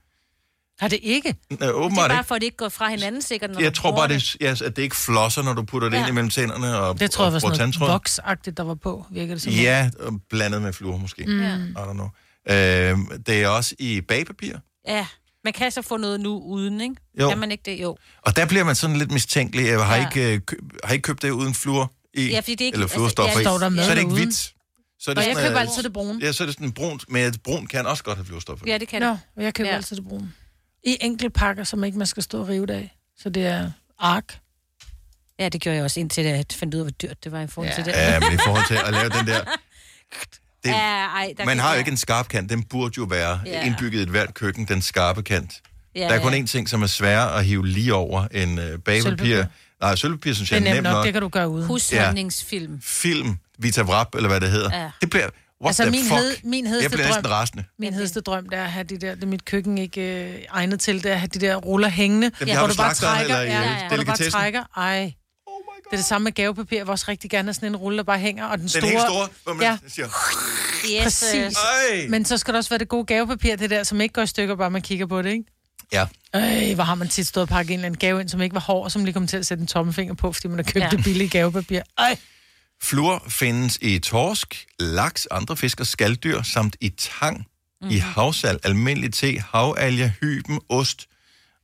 [0.81, 1.29] Har det ikke?
[1.51, 2.23] Øh, Det er bare ikke.
[2.27, 4.75] for, at det ikke går fra hinanden sikkert, når Jeg tror bare, det, ja, at
[4.75, 6.01] det ikke flosser, når du putter det Ja.
[6.01, 9.05] ind imellem tænderne og, Det tror jeg var og sådan noget voksagtigt, der var på,
[9.11, 9.53] virker det som.
[9.53, 11.23] Ja, og blandet med fluor måske.
[11.25, 11.41] Mm.
[11.41, 12.09] I don't know.
[12.49, 14.53] Øh, det er også i bagpapir.
[14.87, 15.05] Ja,
[15.43, 16.95] man kan så få noget nu uden, ikke?
[17.19, 17.29] Jo.
[17.29, 17.81] Kan man ikke det?
[17.81, 17.97] Jo.
[18.21, 19.65] Og der bliver man sådan lidt mistænkelig.
[19.67, 20.07] Jeg har, Ja.
[20.09, 20.41] ikke, øh,
[20.83, 22.27] har I ikke købt det uden fluor i?
[22.29, 23.57] Ja, fordi det er ikke- eller fluorstoffer altså, ja, i?
[23.57, 24.35] står der med så er det ikke hvidt.
[24.99, 26.19] Så er Og jeg sådan, køber øh, altid det brune.
[26.21, 28.65] Ja, så er det sådan brunt, men brunt kan også godt have fluorstoffer.
[28.67, 29.19] Ja, det kan Nå, det.
[29.37, 29.75] og jeg køber ja.
[29.75, 30.31] altid det brune.
[30.83, 32.97] I enkelte pakker, som ikke man skal stå og rive det af.
[33.17, 34.37] Så det er ark.
[35.39, 37.47] Ja, det gjorde jeg også, indtil jeg fandt ud af, hvor dyrt det var i
[37.47, 37.75] forhold Ja.
[37.75, 37.91] til det.
[37.91, 39.39] Ja, men i forhold til at lave den der...
[40.63, 40.73] Det, ja,
[41.07, 42.49] ej, der man har jo ikke en skarp kant.
[42.49, 43.51] Den burde jo være Ja.
[43.51, 43.65] ja.
[43.65, 45.61] indbygget i et hvert køkken, den skarpe kant.
[45.95, 46.39] Ja, Ja, der er kun ja.
[46.41, 49.01] én ting, som er sværere at hive lige over end øh, bagpapir.
[49.01, 49.43] Sølvpapir.
[49.81, 51.67] Nej, sølvpapir synes Det jeg er nemt nok, det kan du gøre uden.
[51.67, 52.81] Husholdningsfilm.
[52.83, 54.77] Film, Vita Vrap, eller hvad det hedder.
[54.81, 54.91] Ja.
[55.01, 55.29] Det bliver...
[55.61, 56.13] What altså, the min, fuck?
[56.19, 57.63] hed, min hedeste jeg bliver drøm, rasende.
[57.79, 60.41] Min hedeste drøm, det er at have de der, det er mit køkken ikke øh,
[60.49, 62.75] egnet til, det er at have de der ruller hængende, Dem, de har hvor du
[62.75, 65.13] bare trækker, eller ja, øh, ja, hvor du bare trækker, ej.
[65.83, 66.77] Det er det samme med gavepapir.
[66.77, 68.45] Jeg vil også rigtig gerne have sådan en rulle, der bare hænger.
[68.45, 70.07] Og den, Den store, helt store, hvor man ja, siger...
[70.93, 71.57] Yes, præcis.
[71.57, 72.07] Ej.
[72.09, 74.27] Men så skal der også være det gode gavepapir, det der, som ikke går i
[74.27, 75.43] stykker, bare man kigger på det, ikke?
[75.93, 76.05] Ja.
[76.33, 78.53] Ej, hvor har man tit stået og pakket en eller anden gave ind, som ikke
[78.53, 80.63] var hård, og som lige kom til at sætte en tommefinger på, fordi man har
[80.63, 80.83] købt Ja.
[80.83, 80.89] ja.
[80.89, 81.81] det billige gavepapir.
[81.97, 82.17] Ej.
[82.83, 87.95] Fluor findes i torsk, laks, andre fisk og skalddyr, samt i tang, mm-hmm.
[87.95, 91.07] i havsal, almindelig te, havalger, hyben, ost,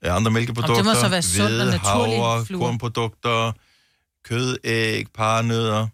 [0.05, 3.51] øh, andre mælkeprodukter, det må så være sund og hvede, naturlig havre, kornprodukter,
[4.23, 5.87] kød, æg, parnødder.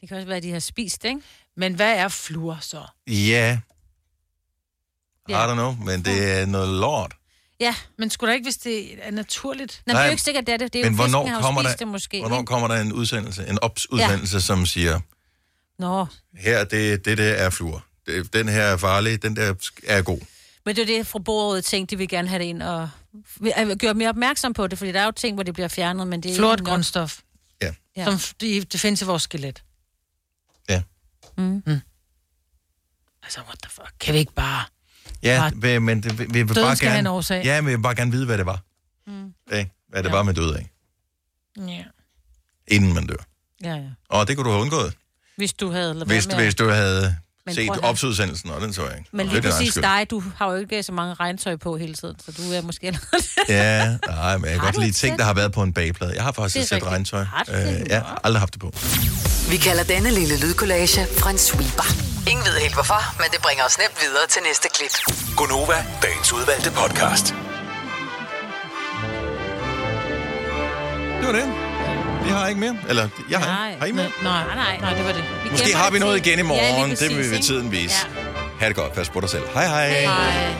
[0.00, 1.20] Det kan også være, at de har spist, ikke?
[1.56, 2.82] Men hvad er fluor så?
[3.06, 3.58] Ja,
[5.28, 5.46] I Ja.
[5.50, 7.16] don't know, men det er noget lort.
[7.64, 7.74] Ja.
[7.98, 9.82] Men skulle der ikke, hvis det er naturligt?
[9.86, 10.72] Nå, det er jo ikke sikkert, det er det.
[10.72, 12.20] Det er men jo hvornår fisken kommer, der, det måske.
[12.20, 12.46] hvornår ikke?
[12.46, 14.40] kommer der en udsendelse, en ops-udsendelse, ja.
[14.40, 15.00] som siger,
[15.78, 16.06] Nå,
[16.36, 17.84] her, det, det der er fluor.
[18.06, 19.54] Det, den her er farlig, den der
[19.86, 20.20] er god.
[20.64, 22.88] men det er det, fra bordet tænkte, de vil gerne have det ind og
[23.78, 26.22] gøre mere opmærksom på det, fordi der er jo ting, hvor det bliver fjernet, men
[26.22, 26.60] det er nok.
[26.60, 27.18] grundstof,
[27.62, 27.74] Ja.
[27.96, 28.04] Ja.
[28.04, 29.62] som det, det findes i vores skelet.
[30.68, 30.82] Ja.
[31.38, 31.62] Mm.
[33.22, 33.92] Altså, what the fuck?
[34.00, 34.64] Kan vi ikke bare...
[35.24, 37.08] Ja, Bare- vi- men det, vi, vi vil Døden bare skal have gerne...
[37.08, 37.44] en årsag.
[37.44, 38.60] Ja, men vi vil bare gerne vide, hvad det var.
[39.06, 39.32] Mm.
[39.58, 39.70] Ikke?
[39.88, 40.14] Hvad det Ja.
[40.14, 40.70] var med død af,
[41.68, 41.82] Ja.
[42.68, 43.16] inden man dør.
[43.64, 43.82] Ja, ja.
[44.08, 44.94] Og det kunne du have undgået,
[45.36, 46.34] Hvis du havde hvis, med...
[46.36, 47.16] hvis du havde
[47.46, 49.08] Men set opsudsendelsen, og den så jeg ikke.
[49.12, 52.32] Men lige præcis dig, du har jo ikke så mange regntøj på hele tiden, så
[52.32, 53.22] du er måske allerede...
[53.48, 56.14] Ja, nej, men jeg kan Har godt lide ting, der har været på en bagplade.
[56.14, 56.90] Jeg har faktisk Det et sæt rigtigt.
[56.92, 57.22] regntøj.
[57.24, 58.72] Har du Øh, ja, aldrig haft det på.
[59.50, 62.13] Vi kalder denne lille lydkollage en sweeper.
[62.30, 64.94] Ingen ved helt hvorfor, men det bringer os nemt videre til næste klip.
[65.36, 67.26] Gunova, dagens udvalgte podcast.
[71.20, 71.46] Det var det.
[72.24, 72.76] Vi har ikke mere.
[72.88, 74.10] Eller, jeg har, Nej, har I mere?
[74.22, 75.24] nej, nej, nej, det var det.
[75.44, 76.88] Vi Måske har vi noget igen i Ja, morgen.
[76.88, 77.46] lige det vil præcis, vi ikke?
[77.46, 77.94] tiden vise.
[78.16, 78.22] Ja.
[78.60, 78.92] Ha' det godt.
[78.94, 79.42] Pas på dig selv.
[79.54, 79.88] Hej hej.
[79.88, 80.54] Hej.